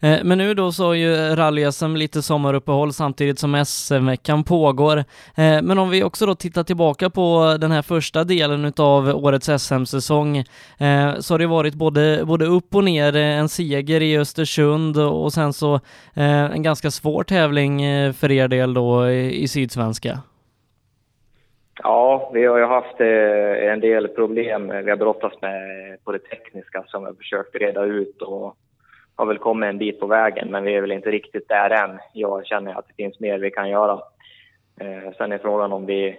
Eh, 0.00 0.18
men 0.24 0.38
nu 0.38 0.54
då 0.54 0.72
så 0.72 0.84
har 0.84 0.94
ju 0.94 1.14
rally-SM 1.14 1.96
lite 1.96 2.22
sommaruppehåll 2.22 2.92
samtidigt 2.92 3.38
som 3.38 3.64
SM-veckan 3.64 4.44
pågår. 4.44 4.96
Eh, 5.36 5.62
men 5.62 5.78
om 5.78 5.90
vi 5.90 6.04
också 6.04 6.26
då 6.26 6.34
tittar 6.34 6.62
tillbaka 6.62 7.10
på 7.10 7.56
den 7.60 7.70
här 7.70 7.82
första 7.82 8.24
delen 8.24 8.72
av 8.78 9.08
årets 9.08 9.50
SM-säsong 9.58 10.36
eh, 10.36 11.14
så 11.18 11.34
har 11.34 11.38
det 11.38 11.46
varit 11.46 11.74
både, 11.74 12.24
både 12.24 12.46
upp 12.46 12.74
och 12.74 12.84
ner, 12.84 13.16
en 13.16 13.48
seger 13.48 14.02
i 14.02 14.18
Östersund 14.18 14.96
och 14.98 15.32
sen 15.32 15.52
så 15.52 15.80
en 16.14 16.62
ganska 16.62 16.90
svår 16.90 17.22
tävling 17.22 17.80
för 18.14 18.30
er 18.30 18.48
del 18.48 18.74
då 18.74 19.10
i 19.10 19.48
Sydsvenska. 19.48 20.18
Ja, 21.82 22.30
vi 22.34 22.46
har 22.46 22.58
ju 22.58 22.64
haft 22.64 23.00
en 23.00 23.80
del 23.80 24.08
problem 24.08 24.68
vi 24.68 24.90
har 24.90 24.96
brottats 24.96 25.42
med 25.42 25.60
på 26.04 26.12
det 26.12 26.18
tekniska 26.18 26.84
som 26.86 27.02
vi 27.02 27.06
har 27.06 27.14
försökt 27.14 27.54
reda 27.54 27.84
ut 27.84 28.22
och 28.22 28.56
har 29.18 29.26
väl 29.26 29.38
kommit 29.38 29.68
en 29.68 29.78
bit 29.78 30.00
på 30.00 30.06
vägen, 30.06 30.50
men 30.50 30.64
vi 30.64 30.74
är 30.74 30.80
väl 30.80 30.92
inte 30.92 31.10
riktigt 31.10 31.48
där 31.48 31.70
än. 31.70 31.98
Jag 32.12 32.46
känner 32.46 32.78
att 32.78 32.88
det 32.88 32.94
finns 33.02 33.20
mer 33.20 33.38
vi 33.38 33.50
kan 33.50 33.70
göra. 33.70 34.00
Eh, 34.80 35.12
sen 35.16 35.32
är 35.32 35.38
frågan 35.38 35.72
om 35.72 35.86
vi, 35.86 36.16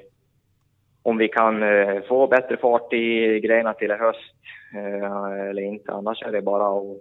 om 1.04 1.18
vi 1.18 1.28
kan 1.28 1.64
eh, 1.64 2.02
få 2.08 2.28
bättre 2.28 2.58
fart 2.58 2.94
i 2.94 3.40
grejerna 3.40 3.74
till 3.74 3.92
i 3.92 3.94
höst 3.94 4.34
eh, 4.76 5.50
eller 5.50 5.62
inte. 5.62 5.92
Annars 5.92 6.24
är 6.24 6.32
det 6.32 6.42
bara 6.42 6.80
att 6.80 6.98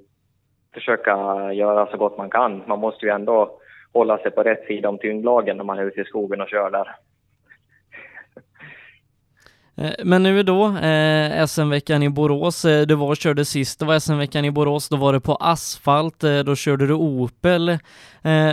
försöka 0.75 1.13
göra 1.53 1.87
så 1.87 1.97
gott 1.97 2.19
man 2.19 2.31
kan. 2.31 2.63
Man 2.67 2.79
måste 2.79 3.07
ju 3.07 3.13
ändå 3.13 3.59
hålla 3.93 4.19
sig 4.19 4.31
på 4.31 4.43
rätt 4.43 4.67
sida 4.67 4.89
om 4.89 4.99
tyngdlagen 4.99 5.57
när 5.57 5.65
man 5.65 5.79
är 5.79 5.85
ute 5.85 6.01
i 6.01 6.05
skogen 6.05 6.41
och 6.41 6.49
kör 6.49 6.71
där. 6.71 6.97
Eh, 9.79 10.05
men 10.05 10.23
nu 10.23 10.43
då, 10.43 10.77
eh, 10.77 11.47
SM-veckan 11.47 12.03
i 12.03 12.09
Borås, 12.09 12.65
eh, 12.65 12.87
du 12.87 12.95
var 12.95 13.09
och 13.09 13.17
körde 13.17 13.45
sist, 13.45 13.81
det 13.81 13.87
var 13.87 13.95
SM-veckan 13.95 14.45
i 14.45 14.51
Borås, 14.51 14.89
då 14.89 14.97
var 14.97 15.13
det 15.13 15.21
på 15.21 15.35
asfalt, 15.35 16.25
eh, 16.25 16.39
då 16.39 16.57
körde 16.57 16.87
du 16.87 16.95
Opel. 16.95 17.69
Eh, 17.69 17.77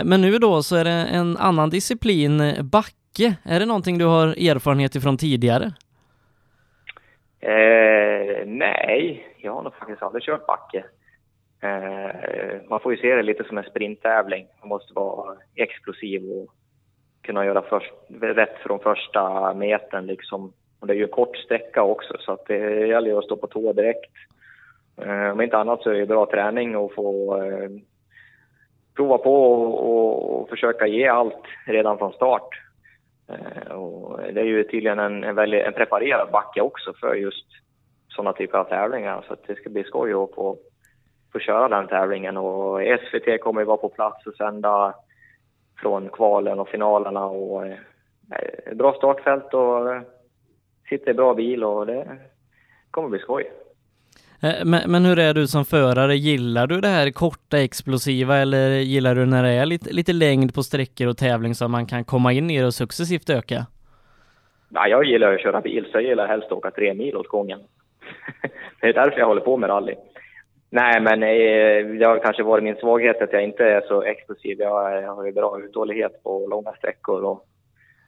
men 0.04 0.20
nu 0.20 0.38
då 0.38 0.62
så 0.62 0.76
är 0.76 0.84
det 0.84 0.90
en 0.90 1.36
annan 1.36 1.70
disciplin, 1.70 2.54
backe. 2.62 3.36
Är 3.44 3.60
det 3.60 3.66
någonting 3.66 3.98
du 3.98 4.04
har 4.04 4.26
erfarenhet 4.26 4.94
ifrån 4.94 5.16
tidigare? 5.16 5.64
Eh, 7.40 8.46
nej, 8.46 9.26
jag 9.38 9.54
har 9.54 9.62
nog 9.62 9.74
faktiskt 9.74 10.02
aldrig 10.02 10.24
kört 10.24 10.46
backe. 10.46 10.84
Eh, 11.62 12.68
man 12.70 12.80
får 12.80 12.92
ju 12.92 12.98
se 12.98 13.14
det 13.14 13.22
lite 13.22 13.44
som 13.44 13.58
en 13.58 13.64
sprinttävling. 13.64 14.46
Man 14.60 14.68
måste 14.68 14.94
vara 14.94 15.36
explosiv 15.54 16.22
och 16.22 16.54
kunna 17.22 17.44
göra 17.44 17.62
först, 17.62 17.92
rätt 18.20 18.58
från 18.62 18.78
första 18.78 19.54
metern 19.54 20.06
liksom 20.06 20.52
och 20.80 20.86
det 20.86 20.92
är 20.92 20.96
ju 20.96 21.06
kort 21.06 21.36
sträcka 21.36 21.82
också 21.82 22.14
så 22.18 22.32
att 22.32 22.46
det 22.46 22.86
gäller 22.86 23.10
ju 23.10 23.18
att 23.18 23.24
stå 23.24 23.36
på 23.36 23.46
tå 23.46 23.72
direkt. 23.72 24.12
Eh, 25.02 25.30
om 25.30 25.40
inte 25.40 25.58
annat 25.58 25.82
så 25.82 25.90
är 25.90 25.94
det 25.94 26.06
bra 26.06 26.26
träning 26.26 26.74
att 26.74 26.94
få 26.94 27.36
eh, 27.42 27.70
prova 28.96 29.18
på 29.18 29.52
och, 29.52 30.40
och, 30.40 30.48
försöka 30.48 30.86
ge 30.86 31.06
allt 31.06 31.42
redan 31.66 31.98
från 31.98 32.12
start. 32.12 32.48
Eh, 33.28 33.72
och 33.72 34.20
det 34.32 34.40
är 34.40 34.44
ju 34.44 34.64
tydligen 34.64 34.98
en, 34.98 35.24
en, 35.24 35.34
väldigt, 35.34 35.64
en 35.64 35.72
preparerad 35.72 36.30
backe 36.32 36.60
också 36.60 36.92
för 37.00 37.14
just 37.14 37.46
sådana 38.08 38.32
typer 38.32 38.58
av 38.58 38.64
tävlingar. 38.64 39.24
Så 39.28 39.36
det 39.46 39.54
ska 39.54 39.70
bli 39.70 39.84
skoj 39.84 40.12
att 40.12 40.34
få, 40.34 40.56
få 41.32 41.38
köra 41.38 41.68
den 41.68 41.88
tävlingen. 41.88 42.36
Och 42.36 42.80
SVT 42.80 43.40
kommer 43.40 43.60
ju 43.60 43.64
vara 43.64 43.76
på 43.76 43.88
plats 43.88 44.26
och 44.26 44.34
sända 44.34 44.94
från 45.80 46.08
kvalen 46.08 46.58
och 46.58 46.68
finalerna. 46.68 47.26
Och, 47.26 47.66
eh, 47.66 47.76
bra 48.74 48.92
startfält 48.92 49.54
och 49.54 49.94
eh, 49.94 50.02
sitter 50.88 51.10
i 51.10 51.14
bra 51.14 51.34
bil 51.34 51.64
och 51.64 51.86
det 51.86 52.18
kommer 52.90 53.08
bli 53.08 53.18
skoj. 53.18 53.50
Eh, 54.42 54.64
men, 54.64 54.90
men, 54.90 55.04
hur 55.04 55.18
är 55.18 55.34
du 55.34 55.46
som 55.46 55.64
förare? 55.64 56.16
Gillar 56.16 56.66
du 56.66 56.80
det 56.80 56.88
här 56.88 57.10
korta 57.10 57.58
explosiva 57.58 58.36
eller 58.36 58.70
gillar 58.70 59.14
du 59.14 59.26
när 59.26 59.42
det 59.42 59.48
är 59.48 59.66
lite, 59.66 59.92
lite 59.92 60.12
längd 60.12 60.54
på 60.54 60.62
sträckor 60.62 61.06
och 61.08 61.16
tävling 61.16 61.54
så 61.54 61.68
man 61.68 61.86
kan 61.86 62.04
komma 62.04 62.32
in 62.32 62.50
i 62.50 62.60
det 62.60 62.66
och 62.66 62.74
successivt 62.74 63.30
öka? 63.30 63.66
Ja, 64.68 64.88
jag 64.88 65.04
gillar 65.04 65.34
att 65.34 65.40
köra 65.40 65.60
bil 65.60 65.84
så 65.84 65.96
jag 65.98 66.02
gillar 66.02 66.28
helst 66.28 66.46
att 66.46 66.52
åka 66.52 66.70
tre 66.70 66.94
mil 66.94 67.16
åt 67.16 67.28
gången. 67.28 67.60
det 68.80 68.86
är 68.86 68.92
därför 68.92 69.18
jag 69.18 69.26
håller 69.26 69.40
på 69.40 69.56
med 69.56 69.70
rally. 69.70 69.94
Nej, 70.70 71.00
men 71.00 71.22
eh, 71.22 71.98
det 71.98 72.06
har 72.06 72.18
kanske 72.18 72.42
varit 72.42 72.64
min 72.64 72.76
svaghet 72.76 73.22
att 73.22 73.32
jag 73.32 73.44
inte 73.44 73.64
är 73.64 73.80
så 73.80 74.02
explosiv. 74.02 74.56
Jag, 74.60 75.02
jag 75.02 75.14
har 75.14 75.24
ju 75.26 75.32
bra 75.32 75.60
uthållighet 75.60 76.22
på 76.22 76.46
långa 76.50 76.72
sträckor 76.72 77.24
och 77.24 77.46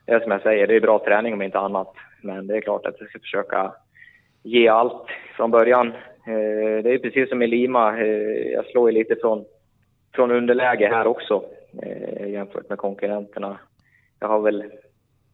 det 0.05 0.11
är 0.11 0.19
som 0.19 0.31
jag 0.31 0.41
säger, 0.41 0.67
det 0.67 0.75
är 0.75 0.81
bra 0.81 0.99
träning 0.99 1.33
om 1.33 1.41
inte 1.41 1.59
annat. 1.59 1.93
Men 2.21 2.47
det 2.47 2.57
är 2.57 2.61
klart 2.61 2.85
att 2.85 2.95
jag 2.99 3.09
ska 3.09 3.19
försöka 3.19 3.73
ge 4.43 4.67
allt 4.67 5.07
från 5.35 5.51
början. 5.51 5.87
Eh, 6.27 6.83
det 6.83 6.93
är 6.93 6.99
precis 6.99 7.29
som 7.29 7.41
i 7.41 7.47
Lima, 7.47 7.99
eh, 7.99 8.51
jag 8.51 8.65
slår 8.65 8.91
ju 8.91 8.97
lite 8.97 9.15
från, 9.15 9.45
från 10.15 10.31
underläge 10.31 10.87
här 10.87 11.07
också 11.07 11.43
eh, 11.83 12.29
jämfört 12.29 12.69
med 12.69 12.77
konkurrenterna. 12.77 13.59
Jag 14.19 14.27
har 14.27 14.39
väl, 14.39 14.63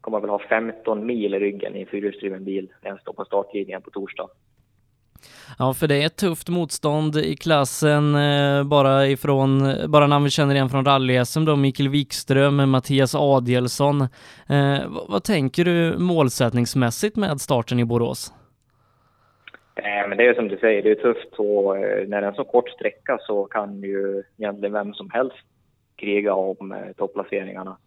kommer 0.02 0.20
väl 0.20 0.30
ha 0.30 0.40
15 0.40 1.06
mil 1.06 1.34
i 1.34 1.40
ryggen 1.40 1.76
i 1.76 1.82
en 1.82 1.88
fyrhjulsdriven 1.88 2.44
bil 2.44 2.74
när 2.82 2.90
jag 2.90 3.02
står 3.02 3.14
på 3.14 3.26
startlinjen 3.26 3.82
på 3.82 3.90
torsdag. 3.90 4.28
Ja, 5.60 5.74
för 5.74 5.88
det 5.88 6.02
är 6.02 6.06
ett 6.06 6.18
tufft 6.18 6.50
motstånd 6.50 7.16
i 7.18 7.36
klassen 7.36 8.16
eh, 8.16 8.64
bara 8.64 9.08
ifrån, 9.08 9.76
bara 9.88 10.08
namn 10.08 10.24
vi 10.24 10.30
känner 10.30 10.56
igen 10.56 10.70
från 10.70 10.86
rally-SM 10.86 11.46
då, 11.46 11.56
Mikael 11.56 11.90
Wikström, 11.90 12.70
Mattias 12.70 13.16
Adielsson. 13.16 14.02
Eh, 14.50 14.88
vad, 14.88 15.10
vad, 15.10 15.24
tänker 15.24 15.66
du 15.66 15.98
målsättningsmässigt 15.98 17.16
med 17.16 17.42
starten 17.42 17.80
i 17.80 17.86
Borås? 17.86 18.34
Eh, 19.76 20.10
men 20.10 20.18
det 20.18 20.28
är 20.28 20.34
som 20.34 20.48
du 20.48 20.58
säger, 20.58 20.84
det 20.84 20.92
är 20.92 20.96
tufft 20.96 21.34
och 21.38 21.78
eh, 21.78 22.08
när 22.08 22.22
det 22.22 22.28
är 22.28 22.30
en 22.30 22.36
så 22.36 22.44
kort 22.44 22.70
sträcka 22.70 23.18
så 23.22 23.46
kan 23.46 23.82
ju 23.82 24.24
egentligen 24.38 24.74
vem 24.74 24.94
som 24.94 25.10
helst 25.10 25.46
kriga 25.96 26.34
om 26.34 26.72
eh, 26.72 26.92
topplaceringarna. 26.98 27.78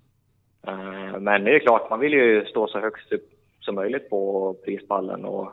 Eh, 0.67 1.21
men 1.21 1.45
det 1.45 1.55
är 1.55 1.59
klart, 1.59 1.91
man 1.91 2.01
vill 2.01 2.13
ju 2.13 2.45
stå 2.45 2.67
så 2.67 2.81
högst 2.81 3.13
upp 3.13 3.31
som 3.61 3.75
möjligt 3.75 4.11
på 4.11 4.55
prispallen 4.65 5.25
och 5.25 5.53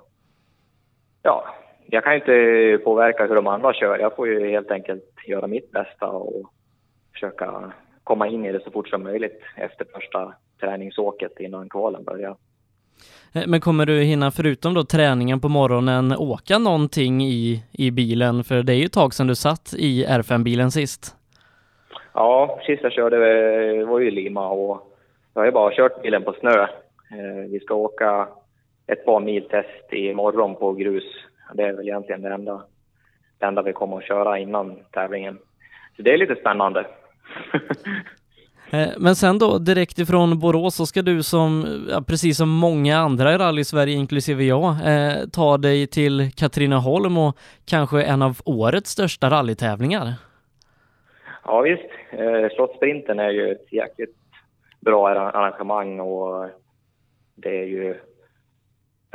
ja, 1.22 1.56
jag 1.86 2.04
kan 2.04 2.16
inte 2.16 2.80
påverka 2.84 3.26
hur 3.26 3.36
de 3.36 3.48
andra 3.48 3.74
kör. 3.74 4.00
Jag 4.00 4.16
får 4.16 4.28
ju 4.28 4.50
helt 4.50 4.72
enkelt 4.72 5.04
göra 5.28 5.48
mitt 5.48 5.72
bästa 5.72 6.08
och 6.08 6.52
försöka 7.14 7.74
komma 8.04 8.28
in 8.28 8.46
i 8.46 8.52
det 8.52 8.64
så 8.64 8.72
fort 8.72 8.90
som 8.90 9.04
möjligt 9.04 9.42
efter 9.56 9.86
första 9.94 10.34
träningsåket 10.60 11.40
innan 11.40 11.70
kvalen 11.70 12.04
börjar. 12.04 12.36
Eh, 13.34 13.44
men 13.48 13.62
kommer 13.62 13.86
du 13.86 14.02
hinna, 14.02 14.32
förutom 14.32 14.74
då 14.74 14.84
träningen 14.84 15.40
på 15.40 15.50
morgonen, 15.50 16.16
åka 16.18 16.58
någonting 16.58 17.22
i, 17.22 17.64
i 17.72 17.92
bilen? 17.92 18.44
För 18.44 18.64
det 18.64 18.74
är 18.74 18.78
ju 18.78 18.86
ett 18.86 18.94
tag 18.94 19.14
sedan 19.14 19.28
du 19.28 19.36
satt 19.36 19.74
i 19.78 20.06
R5-bilen 20.06 20.72
sist. 20.72 21.16
Ja, 22.14 22.60
sist 22.66 22.84
jag 22.84 22.92
körde 22.92 23.18
var 23.86 24.00
ju 24.00 24.12
Lima 24.12 24.50
och 24.50 24.96
jag 25.34 25.42
har 25.42 25.46
ju 25.46 25.52
bara 25.52 25.76
kört 25.76 26.02
bilen 26.02 26.24
på 26.24 26.34
snö. 26.34 26.62
Eh, 26.62 27.50
vi 27.52 27.60
ska 27.60 27.74
åka 27.74 28.28
ett 28.88 29.06
par 29.06 29.20
mil 29.20 29.48
test 29.50 29.94
imorgon 29.94 30.56
på 30.56 30.74
grus 30.74 31.04
det 31.54 31.64
är 31.64 31.74
väl 31.74 31.88
egentligen 31.88 32.22
det 32.22 32.34
enda, 32.34 32.64
det 33.40 33.46
enda 33.46 33.62
vi 33.62 33.74
kommer 33.74 33.98
att 33.98 34.08
köra 34.08 34.40
innan 34.40 34.80
tävlingen. 34.92 35.38
Så 35.96 36.02
det 36.02 36.14
är 36.14 36.18
lite 36.18 36.36
spännande. 36.36 36.88
Eh, 38.72 38.90
men 38.98 39.16
sen 39.16 39.40
då 39.40 39.58
direkt 39.58 40.00
ifrån 40.00 40.40
Borås 40.40 40.76
så 40.76 40.86
ska 40.86 41.02
du 41.02 41.24
som, 41.24 41.66
ja, 41.90 42.04
precis 42.08 42.38
som 42.38 42.50
många 42.50 42.98
andra 42.98 43.34
i 43.34 43.38
rally-Sverige, 43.38 43.96
inklusive 43.96 44.44
jag, 44.44 44.70
eh, 44.70 45.28
ta 45.34 45.58
dig 45.58 45.88
till 45.88 46.32
Katrineholm 46.36 47.18
och 47.18 47.38
kanske 47.66 48.04
en 48.04 48.22
av 48.22 48.38
årets 48.46 48.90
största 48.90 49.30
rallytävlingar. 49.30 50.14
Ja 51.44 51.62
visst, 51.62 51.90
eh, 52.12 52.56
Slottsprinten 52.56 53.20
är 53.20 53.30
ju 53.30 53.52
ett 53.52 53.74
jäkligt 53.74 54.16
bra 54.80 55.10
arrangemang 55.10 56.00
och 56.00 56.50
det 57.36 57.62
är 57.62 57.66
ju 57.66 57.96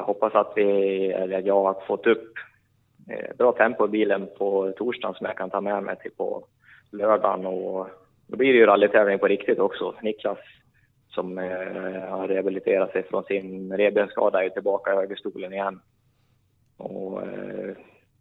jag 0.00 0.04
hoppas 0.06 0.34
att 0.34 0.52
vi, 0.56 1.06
eller 1.12 1.42
jag 1.42 1.62
har 1.62 1.86
fått 1.86 2.06
upp 2.06 2.34
eh, 3.10 3.36
bra 3.36 3.52
tempo 3.52 3.84
i 3.84 3.88
bilen 3.88 4.28
på 4.38 4.72
torsdagen 4.76 5.14
som 5.14 5.26
jag 5.26 5.36
kan 5.36 5.50
ta 5.50 5.60
med 5.60 5.82
mig 5.82 5.96
till 5.96 6.10
på 6.10 6.44
lördagen 6.92 7.46
och 7.46 7.88
då 8.26 8.36
blir 8.36 8.52
det 8.52 8.58
ju 8.58 8.66
rallytävling 8.66 9.18
på 9.18 9.28
riktigt 9.28 9.58
också. 9.58 9.94
Niklas 10.02 10.38
som 11.08 11.38
eh, 11.38 12.08
har 12.08 12.28
rehabiliterat 12.28 12.92
sig 12.92 13.02
från 13.02 13.24
sin 13.24 13.76
revbensskada 13.76 14.44
är 14.44 14.48
tillbaka 14.48 14.92
i 14.92 14.96
högerstolen 14.96 15.52
igen. 15.52 15.80
Och, 16.76 17.22
eh, 17.22 17.74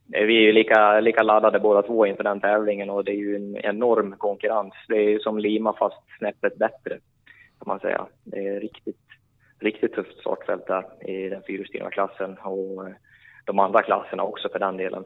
vi 0.08 0.38
är 0.38 0.42
ju 0.42 0.52
lika, 0.52 1.00
lika 1.00 1.24
laddade 1.24 1.60
båda 1.60 1.82
två 1.82 2.06
inför 2.06 2.24
den 2.24 2.42
tävlingen 2.42 2.90
och 2.90 3.04
det 3.04 3.12
är 3.12 3.16
ju 3.16 3.36
en 3.36 3.58
enorm 3.58 4.16
konkurrens. 4.18 4.74
Det 4.88 4.96
är 4.96 5.10
ju 5.10 5.20
som 5.20 5.40
Lima 5.40 5.74
fast 5.74 6.04
snäppet 6.18 6.58
bättre 6.58 7.00
kan 7.60 7.68
man 7.68 7.80
säga. 7.80 8.06
Det 8.24 8.48
är 8.48 8.60
riktigt 8.60 9.09
riktigt 9.60 9.94
tufft 9.94 10.20
startfält 10.20 10.68
där 10.68 11.10
i 11.10 11.30
den 11.30 11.44
fyrhjulsdrivna 11.44 11.90
klassen 11.90 12.38
och 12.38 12.88
eh, 12.88 12.94
de 13.46 13.60
andra 13.60 13.82
klasserna 13.82 14.24
också 14.24 14.50
för 14.50 14.60
den 14.60 14.78
delen. 14.78 15.04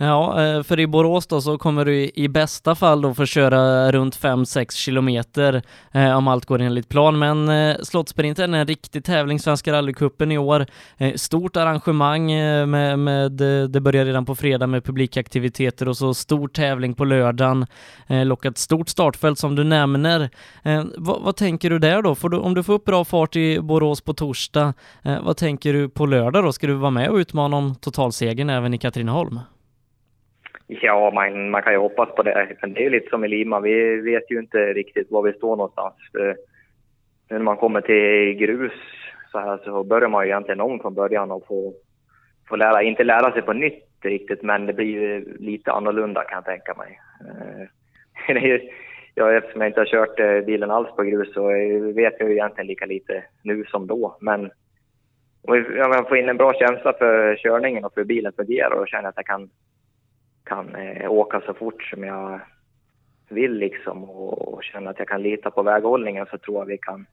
Ja, 0.00 0.42
eh, 0.42 0.62
för 0.62 0.80
i 0.80 0.86
Borås 0.86 1.26
då 1.26 1.40
så 1.40 1.58
kommer 1.58 1.84
du 1.84 2.10
i 2.14 2.28
bästa 2.28 2.74
fall 2.74 3.02
då 3.02 3.14
få 3.14 3.26
köra 3.26 3.92
runt 3.92 4.20
5-6 4.20 4.76
kilometer 4.76 5.62
eh, 5.92 6.16
om 6.16 6.28
allt 6.28 6.44
går 6.46 6.60
enligt 6.60 6.88
plan. 6.88 7.18
Men 7.18 7.48
eh, 7.48 7.76
Slottsprinten 7.82 8.54
är 8.54 8.58
en 8.58 8.66
riktig 8.66 9.04
tävling, 9.04 9.40
Svenska 9.40 9.72
rallycupen 9.72 10.32
i 10.32 10.38
år. 10.38 10.66
Stort 11.14 11.56
arrangemang 11.56 12.26
med, 12.70 12.98
med, 12.98 13.32
det 13.70 13.80
börjar 13.80 14.04
redan 14.04 14.24
på 14.24 14.34
fredag 14.34 14.66
med 14.66 14.84
publikaktiviteter 14.84 15.88
och 15.88 15.96
så 15.96 16.14
stor 16.14 16.48
tävling 16.48 16.94
på 16.94 17.04
lördagen. 17.04 17.66
Lockat 18.08 18.58
stort 18.58 18.88
startfält 18.88 19.38
som 19.38 19.56
du 19.56 19.64
nämner. 19.64 20.30
Vad, 20.96 21.22
vad, 21.22 21.36
tänker 21.36 21.70
du 21.70 21.78
där 21.78 22.02
då? 22.02 22.28
Du, 22.28 22.36
om 22.36 22.54
du 22.54 22.62
får 22.62 22.72
upp 22.72 22.84
bra 22.84 23.04
fart 23.04 23.36
i 23.36 23.60
Borås 23.60 24.00
på 24.00 24.14
torsdag, 24.14 24.74
vad 25.02 25.36
tänker 25.36 25.72
du 25.72 25.88
på 25.88 26.06
lördag 26.06 26.44
då? 26.44 26.52
Ska 26.52 26.66
du 26.66 26.74
vara 26.74 26.90
med 26.90 27.10
och 27.10 27.16
utmana 27.16 27.56
om 27.56 27.74
totalsegern 27.74 28.50
även 28.50 28.74
i 28.74 28.78
Katrineholm? 28.78 29.40
Ja, 30.68 31.10
man, 31.14 31.50
man 31.50 31.62
kan 31.62 31.72
ju 31.72 31.78
hoppas 31.78 32.14
på 32.14 32.22
det. 32.22 32.56
Men 32.62 32.72
det 32.74 32.86
är 32.86 32.90
lite 32.90 33.10
som 33.10 33.24
i 33.24 33.28
Lima. 33.28 33.60
Vi 33.60 34.00
vet 34.00 34.30
ju 34.30 34.38
inte 34.38 34.58
riktigt 34.58 35.10
var 35.10 35.22
vi 35.22 35.32
står 35.32 35.56
någonstans. 35.56 35.94
När 37.30 37.38
man 37.38 37.56
kommer 37.56 37.80
till 37.80 38.46
grus 38.46 38.72
så 39.32 39.38
här 39.38 39.58
så 39.64 39.84
börjar 39.84 40.08
man 40.08 40.24
ju 40.24 40.30
egentligen 40.30 40.60
om 40.60 40.80
från 40.80 40.94
början 40.94 41.30
och 41.30 41.46
få, 41.46 41.74
få 42.48 42.56
lära, 42.56 42.82
inte 42.82 43.04
lära 43.04 43.32
sig 43.32 43.42
på 43.42 43.52
nytt 43.52 43.84
riktigt, 44.02 44.42
men 44.42 44.66
det 44.66 44.72
blir 44.72 44.86
ju 44.86 45.36
lite 45.38 45.72
annorlunda 45.72 46.24
kan 46.24 46.36
jag 46.36 46.44
tänka 46.44 46.74
mig. 46.74 47.00
Eh, 47.28 47.66
ja, 49.14 49.32
eftersom 49.32 49.60
jag 49.60 49.70
inte 49.70 49.80
har 49.80 49.86
kört 49.86 50.20
eh, 50.20 50.40
bilen 50.40 50.70
alls 50.70 50.96
på 50.96 51.02
grus 51.02 51.34
så 51.34 51.46
vet 51.94 52.14
jag 52.18 52.28
ju 52.28 52.34
egentligen 52.34 52.66
lika 52.66 52.86
lite 52.86 53.24
nu 53.42 53.64
som 53.64 53.86
då. 53.86 54.16
Men 54.20 54.50
om 55.42 55.64
jag 55.74 56.08
får 56.08 56.16
in 56.16 56.28
en 56.28 56.36
bra 56.36 56.52
känsla 56.52 56.92
för 56.92 57.36
körningen 57.36 57.84
och 57.84 57.94
för 57.94 58.00
hur 58.00 58.08
bilen 58.08 58.32
fungerar 58.32 58.80
och 58.80 58.88
känner 58.88 59.08
att 59.08 59.16
jag 59.16 59.26
kan 59.26 59.50
kan 60.48 60.74
eh, 60.74 61.10
åka 61.10 61.40
så 61.40 61.54
fort 61.54 61.82
som 61.82 62.04
jag 62.04 62.40
vill 63.28 63.52
liksom 63.52 64.04
och, 64.04 64.54
och 64.54 64.64
känna 64.64 64.90
att 64.90 64.98
jag 64.98 65.08
kan 65.08 65.22
lita 65.22 65.50
på 65.50 65.62
väghållningen 65.62 66.26
så 66.30 66.38
tror 66.38 66.58
jag 66.58 66.66
vi 66.66 66.78
kan 66.78 67.06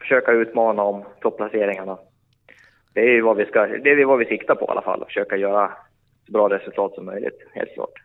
försöka 0.00 0.32
utmana 0.32 0.82
om 0.82 1.04
topplaceringarna. 1.20 1.98
Det 2.94 3.00
är 3.00 3.10
ju 3.10 3.22
vad 3.22 3.36
vi, 3.36 3.44
ska, 3.44 3.66
det 3.66 3.90
är 3.90 4.04
vad 4.04 4.18
vi 4.18 4.24
siktar 4.24 4.54
på 4.54 4.64
i 4.64 4.68
alla 4.68 4.82
fall, 4.82 5.02
att 5.02 5.08
försöka 5.08 5.36
göra 5.36 5.70
så 6.26 6.32
bra 6.32 6.48
resultat 6.48 6.94
som 6.94 7.04
möjligt, 7.04 7.38
helt 7.52 7.74
klart. 7.74 8.02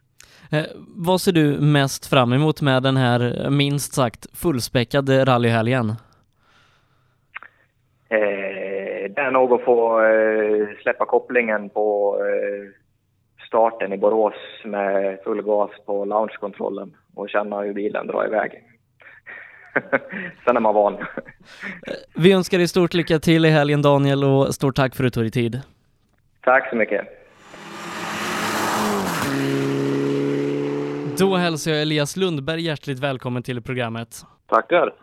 Eh, 0.51 0.65
vad 0.95 1.21
ser 1.21 1.31
du 1.31 1.61
mest 1.61 2.09
fram 2.09 2.33
emot 2.33 2.61
med 2.61 2.83
den 2.83 2.97
här 2.97 3.49
minst 3.49 3.93
sagt 3.93 4.37
fullspäckade 4.37 5.25
rallyhelgen? 5.25 5.89
Eh, 8.09 9.09
det 9.09 9.21
är 9.21 9.31
nog 9.31 9.53
att 9.53 9.63
få 9.63 10.01
eh, 10.01 10.67
släppa 10.81 11.05
kopplingen 11.05 11.69
på 11.69 12.17
eh, 12.19 12.69
starten 13.47 13.93
i 13.93 13.97
Borås 13.97 14.33
med 14.65 15.19
full 15.23 15.41
gas 15.41 15.71
på 15.85 16.05
launchkontrollen 16.05 16.95
och 17.15 17.29
känna 17.29 17.61
hur 17.61 17.73
bilen 17.73 18.07
drar 18.07 18.25
iväg. 18.25 18.63
Sen 20.45 20.57
är 20.57 20.59
man 20.59 20.75
van. 20.75 20.97
Vi 22.15 22.33
önskar 22.33 22.57
dig 22.57 22.67
stort 22.67 22.93
lycka 22.93 23.19
till 23.19 23.45
i 23.45 23.49
helgen 23.49 23.81
Daniel 23.81 24.23
och 24.23 24.55
stort 24.55 24.75
tack 24.75 24.95
för 24.95 25.03
att 25.03 25.05
du 25.05 25.09
tog 25.09 25.23
dig 25.23 25.31
tid. 25.31 25.61
Tack 26.41 26.69
så 26.69 26.75
mycket. 26.75 27.07
Då 31.19 31.35
hälsar 31.35 31.71
jag 31.71 31.81
Elias 31.81 32.17
Lundberg 32.17 32.61
hjärtligt 32.61 32.99
välkommen 32.99 33.43
till 33.43 33.61
programmet. 33.61 34.21
Tackar. 34.47 34.93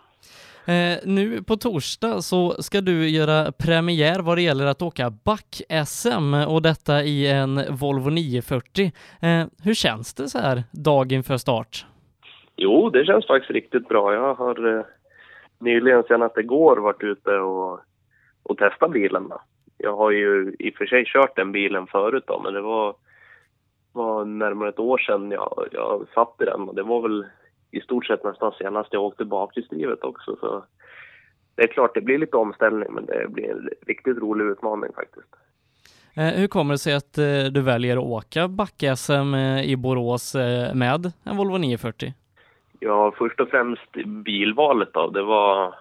Eh, 0.67 0.99
nu 1.05 1.43
på 1.43 1.57
torsdag 1.57 2.23
så 2.23 2.63
ska 2.63 2.81
du 2.81 3.09
göra 3.09 3.53
premiär 3.53 4.21
vad 4.23 4.39
det 4.39 4.43
gäller 4.43 4.67
att 4.67 4.83
åka 4.83 5.11
back-SM 5.11 6.35
och 6.49 6.63
detta 6.63 7.03
i 7.03 7.31
en 7.31 7.61
Volvo 7.71 8.11
940. 8.11 8.93
Eh, 9.23 9.47
hur 9.65 9.75
känns 9.75 10.15
det 10.15 10.29
så 10.29 10.39
här 10.39 10.63
dagen 10.71 11.23
för 11.23 11.37
start? 11.37 11.87
Jo, 12.57 12.91
det 12.91 13.05
känns 13.05 13.27
faktiskt 13.27 13.51
riktigt 13.51 13.89
bra. 13.89 14.15
Jag 14.15 14.35
har 14.35 14.79
eh, 14.79 14.85
nyligen, 15.59 16.03
senast 16.03 16.39
igår, 16.39 16.77
varit 16.77 17.03
ute 17.03 17.31
och, 17.31 17.81
och 18.43 18.59
testat 18.59 18.93
bilen. 18.93 19.31
Jag 19.79 19.97
har 19.97 20.11
ju 20.11 20.57
i 20.59 20.71
och 20.71 20.75
för 20.75 20.87
sig 20.87 21.05
kört 21.07 21.37
den 21.37 21.53
bilen 21.53 21.87
förut 21.87 22.25
då, 22.27 22.41
men 22.45 22.55
det 22.55 22.61
var, 22.61 22.95
var 23.93 24.25
närmare 24.25 24.69
ett 24.69 24.79
år 24.79 24.99
sedan 24.99 25.31
jag, 25.31 25.69
jag 25.73 26.07
satt 26.15 26.35
i 26.41 26.45
den 26.45 26.69
och 26.69 26.75
det 26.75 26.83
var 26.83 27.03
väl 27.03 27.27
i 27.77 27.81
stort 27.81 28.07
sett 28.07 28.25
nästan 28.25 28.53
senast 28.53 28.93
jag 28.93 29.03
åkte 29.03 29.25
bakhjulsdrivet 29.25 30.05
också. 30.05 30.37
Så 30.41 30.65
det 31.55 31.63
är 31.63 31.67
klart, 31.67 31.95
det 31.95 32.01
blir 32.01 32.19
lite 32.19 32.37
omställning, 32.37 32.89
men 32.95 33.07
det 33.07 33.27
blir 33.29 33.51
en 33.51 33.69
riktigt 33.87 34.19
rolig 34.19 34.45
utmaning 34.45 34.91
faktiskt. 34.95 35.35
Eh, 36.17 36.35
hur 36.41 36.47
kommer 36.47 36.75
det 36.75 36.79
sig 36.79 36.95
att 36.95 37.19
eh, 37.19 37.45
du 37.53 37.61
väljer 37.61 37.97
att 37.97 38.05
åka 38.05 38.49
back-SM 38.49 39.35
eh, 39.35 39.71
i 39.71 39.77
Borås 39.77 40.35
med 40.75 41.13
en 41.25 41.37
Volvo 41.37 41.59
940? 41.59 42.13
Ja, 42.81 43.15
först 43.19 43.41
och 43.41 43.49
främst 43.49 43.93
bilvalet 44.25 44.89
då. 44.93 45.11
Det 45.11 45.23
var... 45.23 45.75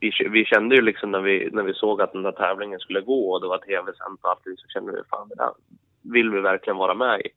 Vi, 0.00 0.10
vi 0.30 0.44
kände 0.44 0.74
ju 0.74 0.82
liksom 0.82 1.10
när 1.10 1.20
vi, 1.20 1.50
när 1.52 1.62
vi 1.62 1.74
såg 1.74 2.02
att 2.02 2.12
den 2.12 2.22
där 2.22 2.32
tävlingen 2.32 2.78
skulle 2.78 3.00
gå 3.00 3.32
och 3.32 3.40
det 3.40 3.48
var 3.48 3.58
tv-sänt 3.58 4.20
och 4.22 4.30
allting 4.30 4.56
så 4.56 4.68
kände 4.68 4.92
vi 4.92 4.98
fan 5.10 5.28
det 5.28 5.34
där 5.34 5.50
vill 6.12 6.30
vi 6.30 6.40
verkligen 6.40 6.76
vara 6.76 6.94
med 6.94 7.20
i. 7.20 7.28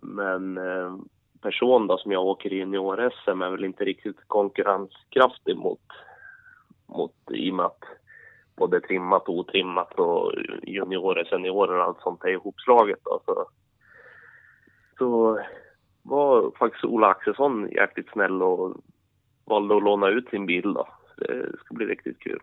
Men 0.00 0.58
person 1.42 1.86
då 1.86 1.98
som 1.98 2.12
jag 2.12 2.24
åker 2.24 2.52
i 2.52 2.56
junior-SM 2.56 3.42
är 3.42 3.50
väl 3.50 3.64
inte 3.64 3.84
riktigt 3.84 4.16
konkurrenskraftig 4.26 5.56
mot, 5.56 5.80
mot 6.86 7.14
i 7.30 7.50
och 7.50 7.54
med 7.54 7.66
att 7.66 7.84
både 8.56 8.80
trimmat 8.80 9.28
och 9.28 9.38
otrimmat 9.38 9.92
och 9.94 10.32
juniorer, 10.62 11.24
seniorer 11.24 11.78
och 11.78 11.84
allt 11.84 12.00
sånt 12.00 12.24
är 12.24 12.28
ihopslaget. 12.28 12.98
Då. 13.04 13.22
Så, 13.24 13.48
så 14.98 15.40
var 16.02 16.52
faktiskt 16.58 16.84
Ola 16.84 17.06
Axelsson 17.06 17.68
jäkligt 17.70 18.10
snäll 18.12 18.42
och 18.42 18.76
valde 19.44 19.76
att 19.76 19.82
låna 19.82 20.08
ut 20.08 20.28
sin 20.28 20.46
bil. 20.46 20.72
Då. 20.74 20.88
Det 21.16 21.58
ska 21.58 21.74
bli 21.74 21.86
riktigt 21.86 22.20
kul. 22.20 22.40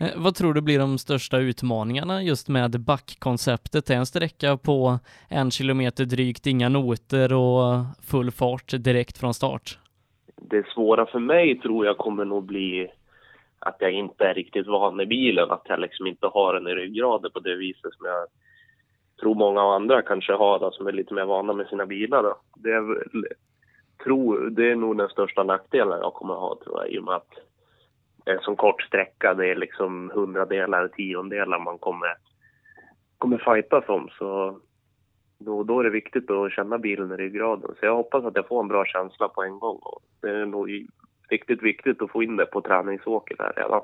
Eh, 0.00 0.08
vad 0.16 0.34
tror 0.34 0.54
du 0.54 0.60
blir 0.60 0.78
de 0.78 0.98
största 0.98 1.38
utmaningarna 1.38 2.22
just 2.22 2.48
med 2.48 2.80
backkonceptet? 2.80 3.86
Det 3.86 3.94
är 3.94 3.98
en 3.98 4.06
sträcka 4.06 4.56
på 4.56 4.98
en 5.28 5.50
kilometer 5.50 6.04
drygt, 6.04 6.46
inga 6.46 6.68
noter 6.68 7.32
och 7.32 7.84
full 8.10 8.30
fart 8.30 8.72
direkt 8.78 9.18
från 9.18 9.34
start. 9.34 9.78
Det 10.36 10.66
svåra 10.74 11.06
för 11.06 11.18
mig 11.18 11.58
tror 11.58 11.86
jag 11.86 11.98
kommer 11.98 12.24
nog 12.24 12.44
bli 12.44 12.90
att 13.58 13.76
jag 13.78 13.92
inte 13.92 14.24
är 14.24 14.34
riktigt 14.34 14.66
van 14.66 15.00
i 15.00 15.06
bilen, 15.06 15.50
att 15.50 15.62
jag 15.68 15.80
liksom 15.80 16.06
inte 16.06 16.26
har 16.26 16.54
den 16.54 16.66
i 16.66 16.74
ryggraden 16.74 17.30
på 17.30 17.40
det 17.40 17.56
viset 17.56 17.94
som 17.94 18.06
jag 18.06 18.26
tror 19.20 19.34
många 19.34 19.60
andra 19.60 20.02
kanske 20.02 20.32
har 20.32 20.58
då, 20.58 20.70
som 20.70 20.86
är 20.86 20.92
lite 20.92 21.14
mer 21.14 21.24
vana 21.24 21.52
med 21.52 21.66
sina 21.66 21.86
bilar. 21.86 22.22
Då. 22.22 22.36
Det, 22.56 22.70
är, 22.70 23.06
tror, 24.04 24.50
det 24.50 24.70
är 24.70 24.76
nog 24.76 24.98
den 24.98 25.08
största 25.08 25.42
nackdelen 25.42 25.98
jag 26.00 26.14
kommer 26.14 26.34
att 26.34 26.40
ha 26.40 26.58
tror 26.64 26.80
jag, 26.80 26.92
i 26.92 26.98
och 26.98 27.04
med 27.04 27.14
att 27.14 27.34
en 28.24 28.38
så 28.40 28.56
kort 28.56 28.82
sträcka. 28.82 29.34
Det 29.34 29.50
är 29.50 29.56
liksom 29.56 30.10
hundradelar, 30.14 30.88
tiondelar 30.88 31.58
man 31.58 31.78
kommer, 31.78 32.14
kommer 33.18 33.38
fightas 33.38 33.88
om. 33.88 34.08
Så 34.18 34.60
då, 35.38 35.62
då 35.62 35.80
är 35.80 35.84
det 35.84 35.90
viktigt 35.90 36.30
att 36.30 36.52
känna 36.52 36.78
bilen 36.78 37.12
i 37.12 37.16
ryggraden. 37.16 37.70
Så 37.80 37.86
jag 37.86 37.96
hoppas 37.96 38.24
att 38.24 38.36
jag 38.36 38.48
får 38.48 38.60
en 38.60 38.68
bra 38.68 38.84
känsla 38.84 39.28
på 39.28 39.42
en 39.42 39.58
gång. 39.58 39.78
Och 39.82 40.02
det 40.20 40.30
är 40.30 40.46
nog 40.46 40.68
riktigt 41.28 41.62
viktigt 41.62 42.02
att 42.02 42.10
få 42.10 42.22
in 42.22 42.36
det 42.36 42.46
på 42.46 42.60
träningsåket 42.60 43.38
här 43.38 43.52
redan. 43.56 43.82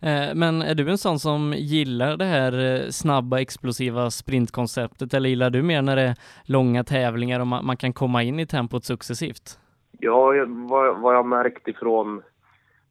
Eh, 0.00 0.34
men 0.34 0.62
är 0.62 0.74
du 0.74 0.90
en 0.90 0.98
sån 0.98 1.18
som 1.18 1.54
gillar 1.56 2.16
det 2.16 2.24
här 2.24 2.52
eh, 2.52 2.88
snabba 2.90 3.40
explosiva 3.40 4.10
sprintkonceptet 4.10 5.14
eller 5.14 5.28
gillar 5.28 5.50
du 5.50 5.62
mer 5.62 5.82
när 5.82 5.96
det 5.96 6.02
är 6.02 6.14
långa 6.44 6.84
tävlingar 6.84 7.40
och 7.40 7.46
man 7.46 7.76
kan 7.76 7.92
komma 7.92 8.22
in 8.22 8.40
i 8.40 8.46
tempot 8.46 8.84
successivt? 8.84 9.58
Ja, 9.98 10.32
vad, 10.46 11.00
vad 11.00 11.14
jag 11.14 11.26
märkt 11.26 11.68
ifrån 11.68 12.22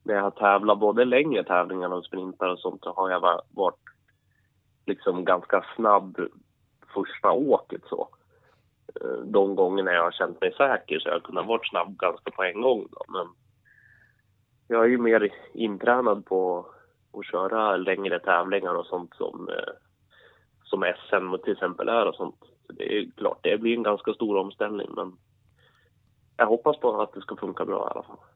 när 0.06 0.16
jag 0.16 0.22
har 0.22 0.32
tävlat 0.32 0.80
både 0.80 1.06
längre 1.06 1.44
tävlingar 1.44 1.94
och 1.94 2.06
sprintar 2.06 2.48
och 2.48 2.60
sånt 2.60 2.84
så 2.84 2.94
har 2.94 3.10
jag 3.10 3.42
varit 3.50 3.80
liksom 4.86 5.26
ganska 5.26 5.66
snabb 5.76 6.18
första 6.94 7.32
åket 7.32 7.82
så. 7.90 8.10
Eh, 9.02 9.18
de 9.26 9.56
gångerna 9.56 9.92
jag 9.92 10.04
har 10.04 10.12
känt 10.12 10.42
mig 10.42 10.54
säker 10.54 11.00
så 11.00 11.10
jag 11.10 11.16
har 11.16 11.20
kunnat 11.20 11.48
vara 11.48 11.62
snabb 11.64 11.98
ganska 11.98 12.32
på 12.32 12.44
en 12.44 12.62
gång 12.62 12.88
då. 12.92 13.06
Men 13.08 13.28
jag 14.68 14.84
är 14.84 14.90
ju 14.90 14.98
mer 14.98 15.34
intränad 15.54 16.26
på 16.26 16.66
att 17.14 17.26
köra 17.26 17.78
längre 17.78 18.20
tävlingar 18.20 18.76
och 18.76 18.86
sånt 18.86 19.16
som, 19.16 19.50
eh, 19.50 19.74
som 20.64 20.94
SM 21.08 21.44
till 21.44 21.54
exempel 21.54 21.90
är 21.90 22.06
och 22.06 22.16
sånt. 22.16 22.40
Så 22.68 22.74
det 22.74 22.98
är 22.98 23.12
klart, 23.18 23.40
det 23.42 23.58
blir 23.58 23.78
en 23.78 23.84
ganska 23.84 24.14
stor 24.14 24.38
omställning 24.38 24.90
men 24.96 25.18
jag 26.38 26.48
hoppas 26.48 26.78
på 26.80 27.02
att 27.02 27.14
det 27.14 27.22
ska 27.22 27.36
funka 27.36 27.66
bra 27.66 27.88
i 27.88 27.92
alla 27.92 28.04
fall. 28.04 28.35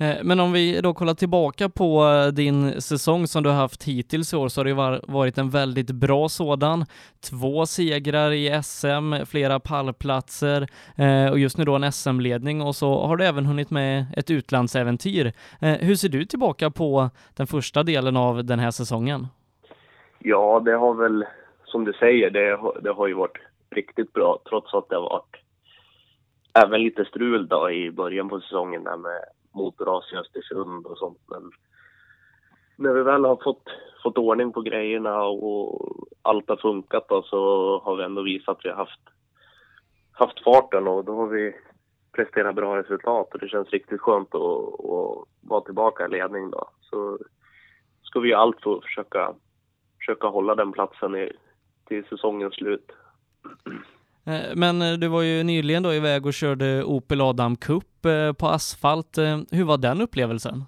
Eh, 0.00 0.16
men 0.24 0.40
om 0.40 0.52
vi 0.52 0.80
då 0.80 0.94
kollar 0.94 1.14
tillbaka 1.14 1.68
på 1.68 2.04
eh, 2.04 2.32
din 2.32 2.80
säsong 2.80 3.26
som 3.26 3.42
du 3.42 3.48
har 3.48 3.56
haft 3.56 3.84
hittills 3.84 4.32
i 4.32 4.36
år 4.36 4.48
så 4.48 4.60
har 4.60 4.64
det 4.64 5.00
varit 5.12 5.38
en 5.38 5.50
väldigt 5.50 5.90
bra 5.90 6.28
sådan. 6.28 6.84
Två 7.30 7.66
segrar 7.66 8.30
i 8.32 8.62
SM, 8.62 9.26
flera 9.26 9.60
pallplatser 9.60 10.66
eh, 10.96 11.30
och 11.30 11.38
just 11.38 11.58
nu 11.58 11.64
då 11.64 11.74
en 11.74 11.92
SM-ledning 11.92 12.62
och 12.62 12.76
så 12.76 13.06
har 13.06 13.16
du 13.16 13.24
även 13.24 13.46
hunnit 13.46 13.70
med 13.70 14.06
ett 14.16 14.30
utlandsäventyr. 14.30 15.32
Hur 15.60 15.94
ser 15.94 16.08
du 16.08 16.24
tillbaka 16.24 16.70
på 16.70 17.10
den 17.36 17.46
första 17.46 17.82
delen 17.82 18.16
av 18.16 18.44
den 18.44 18.58
här 18.58 18.70
säsongen? 18.70 19.26
Ja, 20.18 20.62
det 20.64 20.72
har 20.72 20.94
väl, 20.94 21.24
som 21.64 21.84
du 21.84 21.92
säger, 21.92 22.30
det, 22.30 22.58
det 22.82 22.92
har 22.92 23.06
ju 23.06 23.14
varit 23.14 23.38
riktigt 23.70 24.12
bra 24.12 24.38
trots 24.48 24.74
att 24.74 24.88
det 24.88 24.96
har 24.96 25.02
varit 25.02 25.36
även 26.64 26.82
lite 26.82 27.04
strul 27.04 27.48
då 27.48 27.70
i 27.70 27.90
början 27.90 28.28
på 28.28 28.40
säsongen 28.40 28.84
där 28.84 28.96
med 28.96 29.20
motorras 29.58 30.12
i 30.12 30.16
Östersund 30.16 30.86
och 30.86 30.98
sånt. 30.98 31.20
Men 31.26 31.50
när 32.76 32.92
vi 32.92 33.02
väl 33.02 33.24
har 33.24 33.36
fått, 33.36 33.64
fått 34.02 34.18
ordning 34.18 34.52
på 34.52 34.60
grejerna 34.60 35.22
och 35.24 35.96
allt 36.22 36.48
har 36.48 36.56
funkat 36.56 37.08
då, 37.08 37.22
så 37.22 37.38
har 37.84 37.96
vi 37.96 38.04
ändå 38.04 38.22
visat 38.22 38.56
att 38.56 38.64
vi 38.64 38.68
har 38.68 38.76
haft, 38.76 39.00
haft 40.12 40.44
farten 40.44 40.88
och 40.88 41.04
då 41.04 41.16
har 41.16 41.26
vi 41.26 41.54
presterat 42.12 42.54
bra 42.54 42.76
resultat 42.76 43.34
och 43.34 43.40
det 43.40 43.48
känns 43.48 43.70
riktigt 43.70 44.00
skönt 44.00 44.34
att, 44.34 44.42
att 44.42 45.28
vara 45.40 45.60
tillbaka 45.60 46.04
i 46.04 46.08
ledning 46.08 46.50
då. 46.50 46.70
Så 46.80 47.18
ska 48.02 48.20
vi 48.20 48.28
göra 48.28 48.40
allt 48.40 48.62
för 48.62 48.76
att 48.76 48.84
försöka, 48.84 49.34
försöka 49.98 50.26
hålla 50.26 50.54
den 50.54 50.72
platsen 50.72 51.16
i, 51.16 51.32
till 51.84 52.04
säsongens 52.04 52.54
slut. 52.54 52.92
Eh, 54.28 54.56
men 54.56 54.82
eh, 54.82 54.92
du 54.92 55.08
var 55.08 55.22
ju 55.22 55.42
nyligen 55.42 55.82
då 55.82 55.94
iväg 55.94 56.26
och 56.26 56.32
körde 56.32 56.84
Opel 56.84 57.20
Adam 57.20 57.56
Cup 57.56 58.04
eh, 58.04 58.32
på 58.32 58.46
asfalt. 58.46 59.18
Hur 59.50 59.64
var 59.64 59.78
den 59.78 60.00
upplevelsen? 60.00 60.64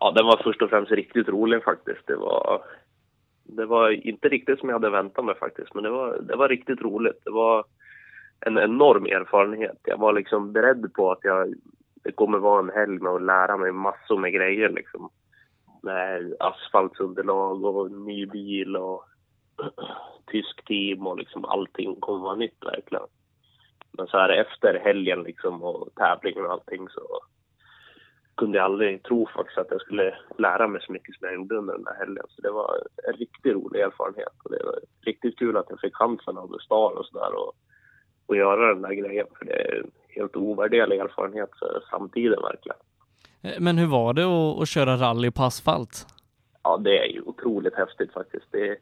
Ja, 0.00 0.12
den 0.16 0.26
var 0.26 0.40
först 0.44 0.62
och 0.62 0.70
främst 0.70 0.92
riktigt 0.92 1.28
rolig 1.28 1.64
faktiskt. 1.64 2.06
Det 2.06 2.16
var, 2.16 2.62
det 3.44 3.66
var 3.66 3.90
inte 3.90 4.28
riktigt 4.28 4.58
som 4.58 4.68
jag 4.68 4.76
hade 4.76 4.90
väntat 4.90 5.24
mig 5.24 5.34
faktiskt, 5.34 5.74
men 5.74 5.84
det 5.84 5.90
var, 5.90 6.18
det 6.20 6.36
var 6.36 6.48
riktigt 6.48 6.82
roligt. 6.82 7.20
Det 7.24 7.30
var 7.30 7.64
en 8.40 8.58
enorm 8.58 9.06
erfarenhet. 9.06 9.78
Jag 9.84 9.98
var 9.98 10.12
liksom 10.12 10.52
beredd 10.52 10.92
på 10.94 11.12
att 11.12 11.20
jag, 11.22 11.54
det 12.04 12.12
kommer 12.12 12.38
vara 12.38 12.60
en 12.60 12.70
helg 12.70 12.98
med 12.98 13.12
att 13.12 13.22
lära 13.22 13.56
mig 13.56 13.72
massor 13.72 14.18
med 14.18 14.32
grejer 14.32 14.68
liksom. 14.68 15.10
Med 15.82 16.34
asfaltsunderlag 16.40 17.64
och 17.64 17.92
ny 17.92 18.26
bil 18.26 18.76
och 18.76 19.04
tysk 20.26 20.64
team 20.64 21.06
och 21.06 21.18
liksom 21.18 21.44
allting 21.44 22.00
kommer 22.00 22.24
vara 22.24 22.36
nytt 22.36 22.64
verkligen. 22.64 23.04
Men 23.92 24.06
så 24.06 24.18
här 24.18 24.28
efter 24.28 24.80
helgen 24.84 25.22
liksom 25.22 25.62
och 25.62 25.88
tävlingen 25.94 26.44
och 26.44 26.52
allting 26.52 26.88
så 26.88 27.00
kunde 28.36 28.58
jag 28.58 28.64
aldrig 28.64 29.02
tro 29.02 29.28
faktiskt 29.36 29.58
att 29.58 29.70
jag 29.70 29.80
skulle 29.80 30.14
lära 30.38 30.68
mig 30.68 30.82
så 30.82 30.92
mycket 30.92 31.14
som 31.14 31.26
jag 31.26 31.34
gjorde 31.34 31.56
under 31.56 31.74
den 31.74 31.84
där 31.84 31.94
helgen. 31.98 32.24
Så 32.28 32.42
det 32.42 32.50
var 32.50 32.82
en 33.08 33.12
riktigt 33.12 33.52
rolig 33.52 33.80
erfarenhet 33.80 34.34
och 34.44 34.50
det 34.50 34.64
var 34.64 34.78
riktigt 35.06 35.38
kul 35.38 35.56
att 35.56 35.66
jag 35.68 35.80
fick 35.80 35.94
chansen 35.94 36.38
av 36.38 36.58
Star 36.58 36.98
och 36.98 37.06
sådär 37.06 37.32
och, 37.34 37.52
och 38.26 38.36
göra 38.36 38.74
den 38.74 38.82
där 38.82 38.94
grejen. 38.94 39.26
För 39.38 39.44
det 39.44 39.52
är 39.52 39.80
en 39.80 39.90
helt 40.08 40.36
ovärderlig 40.36 40.98
erfarenhet 40.98 41.50
för 41.58 41.82
framtiden 41.90 42.42
verkligen. 42.42 42.78
Eh, 43.42 43.60
men 43.60 43.78
hur 43.78 43.86
var 43.86 44.12
det 44.12 44.24
att, 44.24 44.62
att 44.62 44.68
köra 44.68 44.96
rally 44.96 45.30
på 45.30 45.42
asfalt? 45.42 46.06
Ja, 46.62 46.76
det 46.76 46.98
är 46.98 47.06
ju 47.06 47.22
otroligt 47.22 47.74
häftigt 47.74 48.12
faktiskt. 48.12 48.46
Det, 48.50 48.76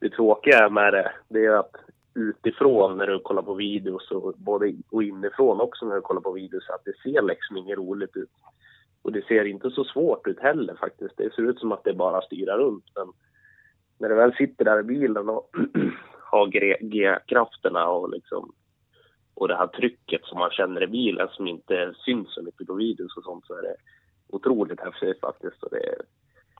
det 0.00 0.10
tråkiga 0.10 0.68
med 0.68 0.92
det, 0.92 1.12
det 1.28 1.44
är 1.44 1.50
att 1.50 1.76
utifrån 2.14 2.98
när 2.98 3.06
du 3.06 3.18
kollar 3.18 3.42
på 3.42 3.54
videos 3.54 4.10
och 4.10 4.34
både 4.36 4.74
och 4.90 5.02
inifrån 5.02 5.60
också 5.60 5.86
när 5.86 5.94
du 5.94 6.00
kollar 6.00 6.20
på 6.20 6.32
videos 6.32 6.68
att 6.70 6.84
det 6.84 6.98
ser 7.02 7.22
liksom 7.22 7.56
inget 7.56 7.78
roligt 7.78 8.16
ut. 8.16 8.30
Och 9.02 9.12
det 9.12 9.26
ser 9.26 9.44
inte 9.44 9.70
så 9.70 9.84
svårt 9.84 10.26
ut 10.26 10.40
heller 10.40 10.74
faktiskt. 10.74 11.16
Det 11.16 11.34
ser 11.34 11.42
ut 11.42 11.58
som 11.58 11.72
att 11.72 11.84
det 11.84 11.94
bara 11.94 12.22
styrar 12.22 12.58
runt. 12.58 12.84
Men 12.94 13.12
när 13.98 14.08
du 14.08 14.14
väl 14.14 14.34
sitter 14.34 14.64
där 14.64 14.80
i 14.80 14.82
bilen 14.82 15.28
och 15.28 15.50
har 16.30 16.46
G-krafterna 16.80 17.88
och 17.88 18.10
liksom 18.10 18.52
och 19.34 19.48
det 19.48 19.56
här 19.56 19.66
trycket 19.66 20.24
som 20.24 20.38
man 20.38 20.50
känner 20.50 20.82
i 20.82 20.86
bilen 20.86 21.28
som 21.30 21.48
inte 21.48 21.94
syns 22.04 22.34
så 22.34 22.42
mycket 22.42 22.66
på 22.66 22.74
videos 22.74 23.16
och 23.16 23.24
sånt 23.24 23.46
så 23.46 23.54
är 23.54 23.62
det 23.62 23.76
otroligt 24.28 24.80
häftigt 24.80 25.20
faktiskt. 25.20 25.62
Och 25.62 25.70
det 25.70 25.86
är, 25.86 26.02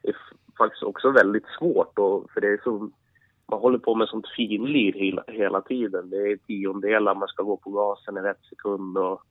det 0.03 0.09
är 0.09 0.15
faktiskt 0.57 0.83
också 0.83 1.11
väldigt 1.11 1.47
svårt 1.59 1.99
och, 1.99 2.31
för 2.31 2.41
det 2.41 2.47
är 2.47 2.61
så 2.63 2.89
man 3.49 3.59
håller 3.59 3.77
på 3.77 3.95
med 3.95 4.07
sånt 4.07 4.27
finlir 4.27 4.93
hela, 4.93 5.23
hela 5.27 5.61
tiden. 5.61 6.09
Det 6.09 6.17
är 6.17 6.37
tiondelar, 6.37 7.15
man 7.15 7.27
ska 7.27 7.43
gå 7.43 7.57
på 7.57 7.69
gasen 7.69 8.17
i 8.17 8.21
rätt 8.21 8.43
sekund 8.49 8.97
och 8.97 9.21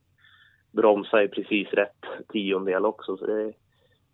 bromsa 0.71 1.23
i 1.23 1.27
precis 1.27 1.67
rätt 1.67 2.05
tiondel 2.29 2.85
också. 2.85 3.17
Så 3.17 3.25
det, 3.25 3.53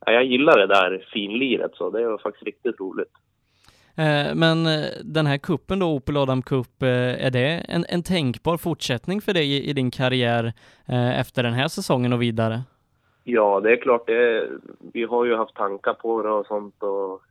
ja, 0.05 0.11
jag 0.11 0.25
gillar 0.25 0.57
det 0.57 0.67
där 0.67 1.07
finliret 1.13 1.71
så 1.75 1.89
det 1.89 2.07
var 2.07 2.17
faktiskt 2.17 2.45
riktigt 2.45 2.79
roligt. 2.79 3.11
Eh, 3.97 4.35
men 4.35 4.65
eh, 4.65 4.85
den 5.03 5.25
här 5.25 5.37
kuppen 5.37 5.79
då, 5.79 5.85
Opel 5.85 6.17
Adam 6.17 6.41
Cup, 6.41 6.81
eh, 6.81 7.25
är 7.25 7.31
det 7.31 7.65
en, 7.69 7.85
en 7.89 8.03
tänkbar 8.03 8.57
fortsättning 8.57 9.21
för 9.21 9.33
dig 9.33 9.53
i, 9.53 9.69
i 9.69 9.73
din 9.73 9.91
karriär 9.91 10.53
efter 11.19 11.43
den 11.43 11.53
här 11.53 11.67
säsongen 11.67 12.13
och 12.13 12.21
vidare? 12.21 12.61
Ja, 13.23 13.59
det 13.59 13.71
är 13.71 13.81
klart. 13.81 14.07
Det, 14.07 14.49
vi 14.93 15.03
har 15.03 15.25
ju 15.25 15.35
haft 15.35 15.55
tankar 15.55 15.93
på 15.93 16.23
det 16.23 16.29
och 16.29 16.45
sånt 16.45 16.83
och 16.83 17.21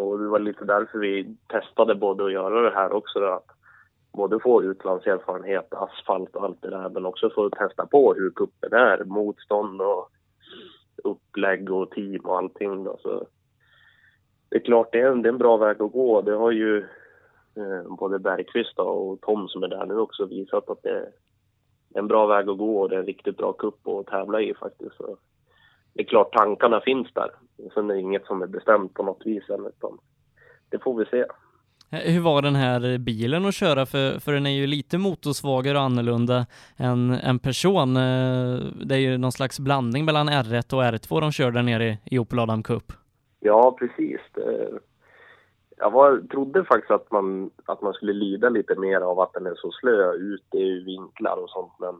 och 0.00 0.18
det 0.18 0.28
var 0.28 0.38
lite 0.38 0.64
därför 0.64 0.98
vi 0.98 1.36
testade 1.46 1.94
både 1.94 2.24
att 2.24 2.32
göra 2.32 2.62
det 2.62 2.74
här 2.74 2.92
också. 2.92 3.20
Då, 3.20 3.26
att 3.26 3.46
både 4.12 4.40
få 4.40 4.62
utlandserfarenhet, 4.62 5.74
asfalt 5.74 6.36
och 6.36 6.44
allt 6.44 6.62
det 6.62 6.70
där, 6.70 6.88
men 6.88 7.06
också 7.06 7.30
få 7.30 7.50
testa 7.50 7.86
på 7.86 8.14
hur 8.14 8.30
kuppen 8.30 8.72
är, 8.72 9.04
motstånd 9.04 9.80
och 9.80 10.10
upplägg 11.04 11.70
och 11.70 11.90
team 11.90 12.20
och 12.20 12.38
allting. 12.38 12.84
Då. 12.84 12.96
Så 13.02 13.26
det 14.48 14.56
är 14.56 14.60
klart, 14.60 14.92
det 14.92 15.00
är, 15.00 15.10
en, 15.10 15.22
det 15.22 15.28
är 15.28 15.32
en 15.32 15.38
bra 15.38 15.56
väg 15.56 15.82
att 15.82 15.92
gå. 15.92 16.22
Det 16.22 16.34
har 16.34 16.50
ju 16.50 16.78
eh, 17.56 17.96
både 17.98 18.18
Bergqvist 18.18 18.78
och 18.78 19.20
Tom 19.20 19.48
som 19.48 19.62
är 19.62 19.68
där 19.68 19.86
nu 19.86 19.98
också 19.98 20.26
visat 20.26 20.70
att 20.70 20.82
det 20.82 20.90
är 20.90 21.12
en 21.94 22.08
bra 22.08 22.26
väg 22.26 22.48
att 22.48 22.58
gå 22.58 22.80
och 22.80 22.88
det 22.88 22.94
är 22.94 23.00
en 23.00 23.06
riktigt 23.06 23.36
bra 23.36 23.52
kupp 23.52 23.88
att 23.88 24.06
tävla 24.06 24.40
i 24.40 24.54
faktiskt. 24.54 24.96
Så 24.96 25.16
det 25.92 26.02
är 26.02 26.06
klart 26.06 26.32
tankarna 26.32 26.80
finns 26.80 27.08
där. 27.14 27.30
Sen 27.74 27.90
är 27.90 27.94
det 27.94 28.00
inget 28.00 28.26
som 28.26 28.42
är 28.42 28.46
bestämt 28.46 28.94
på 28.94 29.02
något 29.02 29.22
vis 29.24 29.50
än, 29.50 29.66
utan 29.66 29.98
det 30.68 30.78
får 30.78 30.98
vi 30.98 31.04
se. 31.04 31.24
Eh, 31.92 32.12
hur 32.12 32.20
var 32.20 32.42
den 32.42 32.54
här 32.54 32.98
bilen 32.98 33.46
att 33.46 33.54
köra? 33.54 33.86
För, 33.86 34.18
för 34.18 34.32
den 34.32 34.46
är 34.46 34.50
ju 34.50 34.66
lite 34.66 34.98
motorsvagare 34.98 35.78
och 35.78 35.84
annorlunda 35.84 36.46
än 36.76 37.10
en 37.10 37.38
person. 37.38 37.96
Eh, 37.96 38.58
det 38.84 38.94
är 38.94 38.98
ju 38.98 39.18
någon 39.18 39.32
slags 39.32 39.60
blandning 39.60 40.04
mellan 40.04 40.28
R1 40.28 40.74
och 40.74 40.82
R2 40.82 41.20
de 41.20 41.32
kör 41.32 41.50
där 41.50 41.62
nere 41.62 41.84
i, 41.84 41.98
i 42.04 42.18
Opel 42.18 42.38
Adam 42.38 42.62
Cup. 42.62 42.92
Ja, 43.40 43.76
precis. 43.78 44.20
Jag 45.76 45.90
var, 45.90 46.18
trodde 46.30 46.64
faktiskt 46.64 46.90
att 46.90 47.10
man, 47.10 47.50
att 47.64 47.82
man 47.82 47.92
skulle 47.92 48.12
lida 48.12 48.48
lite 48.48 48.74
mer 48.74 49.00
av 49.00 49.20
att 49.20 49.32
den 49.32 49.46
är 49.46 49.54
så 49.54 49.70
slö 49.70 50.12
ut 50.12 50.54
i 50.54 50.80
vinklar 50.80 51.36
och 51.36 51.50
sånt, 51.50 51.72
men 51.78 51.94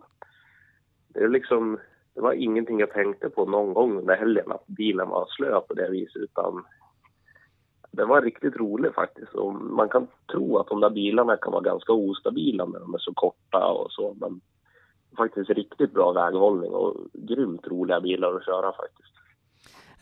det 1.08 1.20
är 1.20 1.28
liksom, 1.28 1.78
det 2.20 2.24
var 2.24 2.32
ingenting 2.32 2.80
jag 2.80 2.90
tänkte 2.90 3.30
på 3.30 3.44
någon 3.44 3.74
gång 3.74 3.98
under 3.98 4.16
helgen, 4.16 4.52
att 4.52 4.66
bilen 4.66 5.08
var 5.08 5.26
slö 5.26 5.60
på 5.60 5.74
det 5.74 5.90
viset, 5.90 6.22
utan 6.22 6.64
det 7.90 8.04
var 8.04 8.22
riktigt 8.22 8.56
roligt 8.56 8.94
faktiskt. 8.94 9.34
Och 9.34 9.54
man 9.54 9.88
kan 9.88 10.06
tro 10.32 10.58
att 10.58 10.68
de 10.68 10.80
där 10.80 10.90
bilarna 10.90 11.36
kan 11.36 11.52
vara 11.52 11.62
ganska 11.62 11.92
ostabila 11.92 12.64
när 12.64 12.80
de 12.80 12.94
är 12.94 12.98
så 12.98 13.12
korta 13.14 13.66
och 13.66 13.92
så, 13.92 14.16
men 14.20 14.40
faktiskt 15.16 15.50
riktigt 15.50 15.92
bra 15.92 16.12
väghållning 16.12 16.70
och 16.72 16.96
grymt 17.12 17.66
roliga 17.66 18.00
bilar 18.00 18.34
att 18.34 18.44
köra 18.44 18.72
faktiskt. 18.72 19.14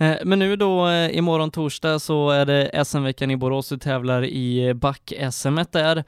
Eh, 0.00 0.16
men 0.24 0.38
nu 0.38 0.56
då 0.56 0.88
eh, 0.88 1.18
imorgon 1.18 1.50
torsdag 1.50 1.98
så 1.98 2.30
är 2.30 2.46
det 2.46 2.84
SM-veckan 2.84 3.30
i 3.30 3.36
Borås, 3.36 3.68
du 3.68 3.78
tävlar 3.78 4.22
i 4.22 4.68
eh, 4.68 4.74
back-SM 4.74 5.58
där. 5.72 6.04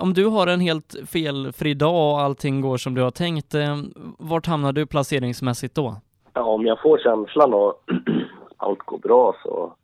Om 0.00 0.14
du 0.14 0.26
har 0.26 0.46
en 0.46 0.60
helt 0.60 0.94
felfri 1.06 1.74
dag 1.74 2.12
och 2.12 2.20
allting 2.20 2.60
går 2.60 2.76
som 2.76 2.94
du 2.94 3.02
har 3.02 3.10
tänkt, 3.10 3.54
vart 4.18 4.46
hamnar 4.46 4.72
du 4.72 4.86
placeringsmässigt 4.86 5.74
då? 5.74 5.96
Ja, 6.32 6.42
om 6.42 6.66
jag 6.66 6.82
får 6.82 6.98
känslan 6.98 7.54
och 7.54 7.82
allt 8.56 8.78
går 8.78 8.98
bra 8.98 9.36
så 9.42 9.74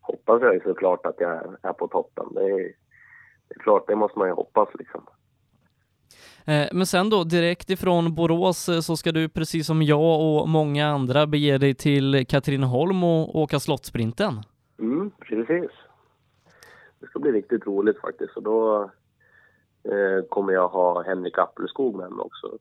hoppas 0.00 0.42
jag 0.42 0.54
ju 0.54 0.60
såklart 0.60 1.06
att 1.06 1.16
jag 1.18 1.56
är 1.62 1.72
på 1.72 1.88
toppen. 1.88 2.26
Det 2.34 2.44
är, 2.44 2.58
det 3.48 3.54
är 3.56 3.62
klart, 3.62 3.86
det 3.86 3.96
måste 3.96 4.18
man 4.18 4.28
ju 4.28 4.34
hoppas 4.34 4.68
liksom. 4.74 5.06
Eh, 6.46 6.68
men 6.72 6.86
sen 6.86 7.10
då 7.10 7.24
direkt 7.24 7.70
ifrån 7.70 8.14
Borås 8.14 8.68
eh, 8.68 8.80
så 8.80 8.96
ska 8.96 9.12
du 9.12 9.28
precis 9.28 9.66
som 9.66 9.82
jag 9.82 10.20
och 10.20 10.48
många 10.48 10.86
andra 10.86 11.26
bege 11.26 11.58
dig 11.58 11.74
till 11.74 12.26
Katrineholm 12.26 13.04
och 13.04 13.36
åka 13.36 13.60
Slottsprinten. 13.60 14.34
Mm, 14.78 15.10
precis. 15.10 15.70
Det 17.00 17.06
ska 17.06 17.18
bli 17.18 17.32
riktigt 17.32 17.66
roligt 17.66 18.00
faktiskt 18.00 18.36
och 18.36 18.42
då 18.42 18.90
eh, 19.84 20.24
kommer 20.28 20.52
jag 20.52 20.68
ha 20.68 21.02
Henrik 21.02 21.38
Appelskog 21.38 21.96
med 21.96 22.10
mig 22.10 22.24
också. 22.24 22.58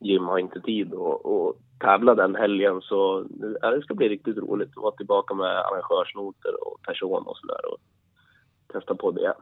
Jim 0.00 0.24
har 0.24 0.38
inte 0.38 0.60
tid 0.60 0.94
att, 0.94 1.26
att 1.26 1.56
tävla 1.80 2.14
den 2.14 2.34
helgen 2.34 2.80
så 2.80 3.26
ja, 3.60 3.70
det 3.70 3.82
ska 3.82 3.94
bli 3.94 4.08
riktigt 4.08 4.36
roligt 4.36 4.68
att 4.68 4.82
vara 4.82 4.96
tillbaka 4.96 5.34
med 5.34 5.58
arrangörsnoter 5.58 6.68
och 6.68 6.82
person 6.82 7.22
och 7.26 7.36
sådär 7.36 7.72
och 7.72 7.78
testa 8.72 8.94
på 8.94 9.10
det. 9.10 9.34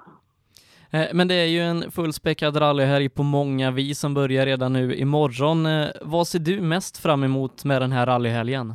Eh, 0.92 1.06
men 1.12 1.28
det 1.28 1.34
är 1.34 1.46
ju 1.46 1.60
en 1.60 1.90
fullspäckad 1.90 2.60
rallyhelg 2.60 3.08
på 3.08 3.22
många 3.22 3.70
vis 3.70 3.98
som 3.98 4.14
börjar 4.14 4.46
redan 4.46 4.72
nu 4.72 4.94
imorgon. 4.94 5.66
Eh, 5.66 5.88
vad 6.02 6.26
ser 6.26 6.38
du 6.38 6.60
mest 6.60 7.02
fram 7.02 7.24
emot 7.24 7.64
med 7.64 7.82
den 7.82 7.92
här 7.92 8.06
rallyhelgen? 8.06 8.74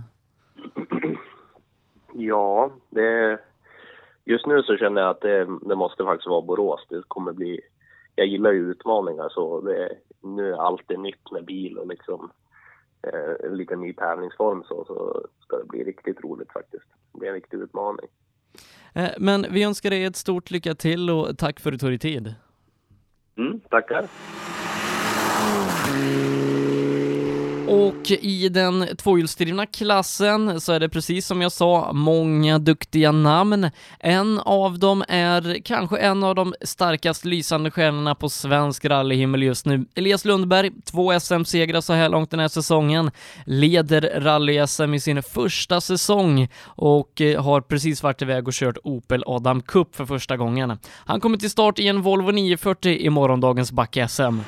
Ja, 2.13 2.71
det, 2.89 3.39
just 4.25 4.45
nu 4.45 4.63
så 4.63 4.78
känner 4.78 5.01
jag 5.01 5.10
att 5.10 5.21
det, 5.21 5.47
det, 5.62 5.75
måste 5.75 6.04
faktiskt 6.04 6.30
vara 6.30 6.41
Borås. 6.41 6.86
Det 6.89 7.01
kommer 7.08 7.34
bli, 7.34 7.62
jag 8.15 8.28
gillar 8.28 8.51
ju 8.51 8.71
utmaningar 8.71 9.30
så 9.30 9.62
det, 9.62 9.89
nu 10.21 10.54
är 10.54 10.58
allt 10.58 10.89
nytt 10.89 11.32
med 11.32 11.45
bil 11.45 11.78
och 11.78 11.88
liksom 11.88 12.32
eh, 13.08 13.49
en 13.49 13.58
liten 13.58 13.82
ny 13.82 13.93
tävlingsform 13.93 14.63
så, 14.63 14.86
så 14.86 15.25
ska 15.39 15.58
det 15.58 15.65
bli 15.65 15.84
riktigt 15.84 16.23
roligt 16.23 16.51
faktiskt. 16.51 16.86
Det 17.12 17.19
blir 17.19 17.30
en 17.30 17.36
riktig 17.36 17.58
utmaning. 17.58 18.08
Eh, 18.94 19.10
men 19.18 19.46
vi 19.50 19.63
önskar 19.63 19.89
dig 19.89 20.04
ett 20.04 20.15
stort 20.15 20.52
lycka 20.52 20.76
till 20.76 21.10
och 21.10 21.38
tack 21.38 21.60
för 21.60 21.70
att 21.70 21.74
du 21.74 21.78
tog 21.78 21.89
dig 21.89 22.00
tid. 22.00 22.36
Mm, 23.38 23.60
tackar. 23.70 24.08
Och 27.67 28.12
i 28.12 28.49
den 28.49 28.88
tvåhjulsdrivna 28.97 29.65
klassen 29.65 30.62
så 30.62 30.73
är 30.73 30.80
det 30.80 30.89
precis 30.89 31.28
som 31.28 31.41
jag 31.41 31.51
sa, 31.51 31.93
många 31.93 32.60
duktiga 32.60 33.12
namn. 33.12 33.69
En 33.99 34.39
av 34.39 34.80
dem 34.80 35.04
är 35.08 35.62
kanske 35.65 35.97
en 35.97 36.23
av 36.23 36.36
de 36.36 36.54
starkast 36.62 37.25
lysande 37.25 37.71
stjärnorna 37.71 38.15
på 38.15 38.30
svensk 38.30 38.86
rallyhimmel 38.86 39.43
just 39.43 39.65
nu. 39.65 39.86
Elias 39.95 40.25
Lundberg, 40.25 40.71
två 40.86 41.19
SM-segrar 41.19 41.82
så 41.82 41.93
här 41.93 42.10
långt 42.10 42.32
den 42.32 42.39
här 42.39 42.47
säsongen, 42.47 43.12
leder 43.45 44.01
rally-SM 44.19 44.95
i 44.95 44.99
sin 44.99 45.23
första 45.23 45.82
säsong 45.82 46.47
och 46.65 47.21
eh, 47.21 47.43
har 47.43 47.62
precis 47.62 48.04
varit 48.04 48.21
iväg 48.21 48.47
och 48.47 48.54
kört 48.54 48.78
Opel 48.84 49.23
Adam 49.28 49.62
Cup 49.62 49.95
för 49.95 50.06
första 50.06 50.38
gången. 50.38 50.78
Han 51.06 51.19
kommer 51.19 51.38
till 51.38 51.49
start 51.49 51.80
i 51.80 51.88
en 51.88 52.01
Volvo 52.01 52.32
940 52.32 52.91
i 52.91 53.10
morgondagens 53.10 53.71
back-SM. 53.71 54.39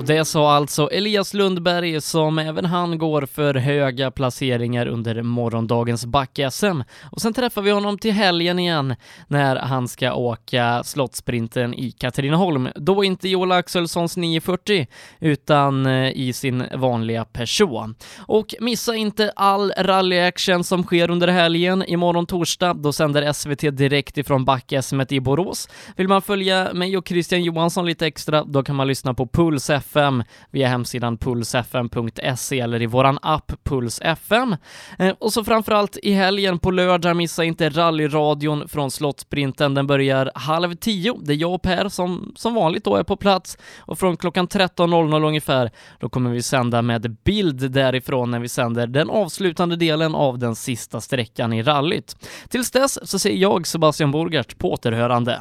Och 0.00 0.06
det 0.06 0.24
sa 0.24 0.52
alltså 0.52 0.90
Elias 0.90 1.34
Lundberg 1.34 2.00
som 2.00 2.38
även 2.38 2.64
han 2.64 2.98
går 2.98 3.26
för 3.26 3.54
höga 3.54 4.10
placeringar 4.10 4.86
under 4.86 5.22
morgondagens 5.22 6.06
back-SM. 6.06 6.82
Och 7.12 7.20
sen 7.20 7.32
träffar 7.32 7.62
vi 7.62 7.70
honom 7.70 7.98
till 7.98 8.12
helgen 8.12 8.58
igen 8.58 8.94
när 9.28 9.56
han 9.56 9.88
ska 9.88 10.14
åka 10.14 10.82
Slottsprinten 10.84 11.74
i 11.74 11.92
Katrineholm. 11.92 12.68
Då 12.74 13.04
inte 13.04 13.28
Joel 13.28 13.52
Axelssons 13.52 14.16
940 14.16 14.86
utan 15.18 15.86
eh, 15.86 16.10
i 16.10 16.32
sin 16.32 16.64
vanliga 16.74 17.24
person. 17.24 17.94
Och 18.18 18.54
missa 18.60 18.94
inte 18.94 19.32
all 19.36 19.72
rally-action 19.76 20.64
som 20.64 20.82
sker 20.82 21.10
under 21.10 21.28
helgen. 21.28 21.84
Imorgon 21.86 22.26
torsdag, 22.26 22.74
då 22.74 22.92
sänder 22.92 23.32
SVT 23.32 23.76
direkt 23.76 24.18
ifrån 24.18 24.44
back-SM 24.44 25.00
i 25.08 25.20
Borås. 25.20 25.68
Vill 25.96 26.08
man 26.08 26.22
följa 26.22 26.72
mig 26.72 26.96
och 26.96 27.08
Christian 27.08 27.42
Johansson 27.42 27.86
lite 27.86 28.06
extra, 28.06 28.44
då 28.44 28.62
kan 28.62 28.76
man 28.76 28.88
lyssna 28.88 29.14
på 29.14 29.26
Puls 29.26 29.70
FM 29.90 30.22
via 30.50 30.68
hemsidan 30.68 31.16
pulsfm.se 31.16 32.60
eller 32.60 32.82
i 32.82 32.86
våran 32.86 33.18
app 33.22 33.52
Puls 33.64 34.00
FM. 34.04 34.56
Eh, 34.98 35.14
och 35.18 35.32
så 35.32 35.44
framförallt 35.44 35.98
i 36.02 36.12
helgen 36.12 36.58
på 36.58 36.70
lördag, 36.70 37.16
missa 37.16 37.44
inte 37.44 37.68
rallyradion 37.68 38.68
från 38.68 38.90
Slottsprinten. 38.90 39.74
Den 39.74 39.86
börjar 39.86 40.30
halv 40.34 40.74
tio. 40.74 41.18
Det 41.22 41.32
är 41.32 41.36
jag 41.36 41.54
och 41.54 41.62
Per 41.62 41.88
som 41.88 42.32
som 42.36 42.54
vanligt 42.54 42.84
då 42.84 42.96
är 42.96 43.02
på 43.02 43.16
plats 43.16 43.58
och 43.78 43.98
från 43.98 44.16
klockan 44.16 44.48
13.00 44.48 45.26
ungefär, 45.26 45.70
då 45.98 46.08
kommer 46.08 46.30
vi 46.30 46.42
sända 46.42 46.82
med 46.82 47.16
bild 47.24 47.70
därifrån 47.70 48.30
när 48.30 48.38
vi 48.38 48.48
sänder 48.48 48.86
den 48.86 49.10
avslutande 49.10 49.76
delen 49.76 50.14
av 50.14 50.38
den 50.38 50.56
sista 50.56 51.00
sträckan 51.00 51.52
i 51.52 51.62
rallyt. 51.62 52.16
Tills 52.48 52.70
dess 52.70 53.10
så 53.10 53.18
säger 53.18 53.36
jag 53.36 53.66
Sebastian 53.66 54.10
Borgart 54.10 54.58
på 54.58 54.72
återhörande. 54.72 55.40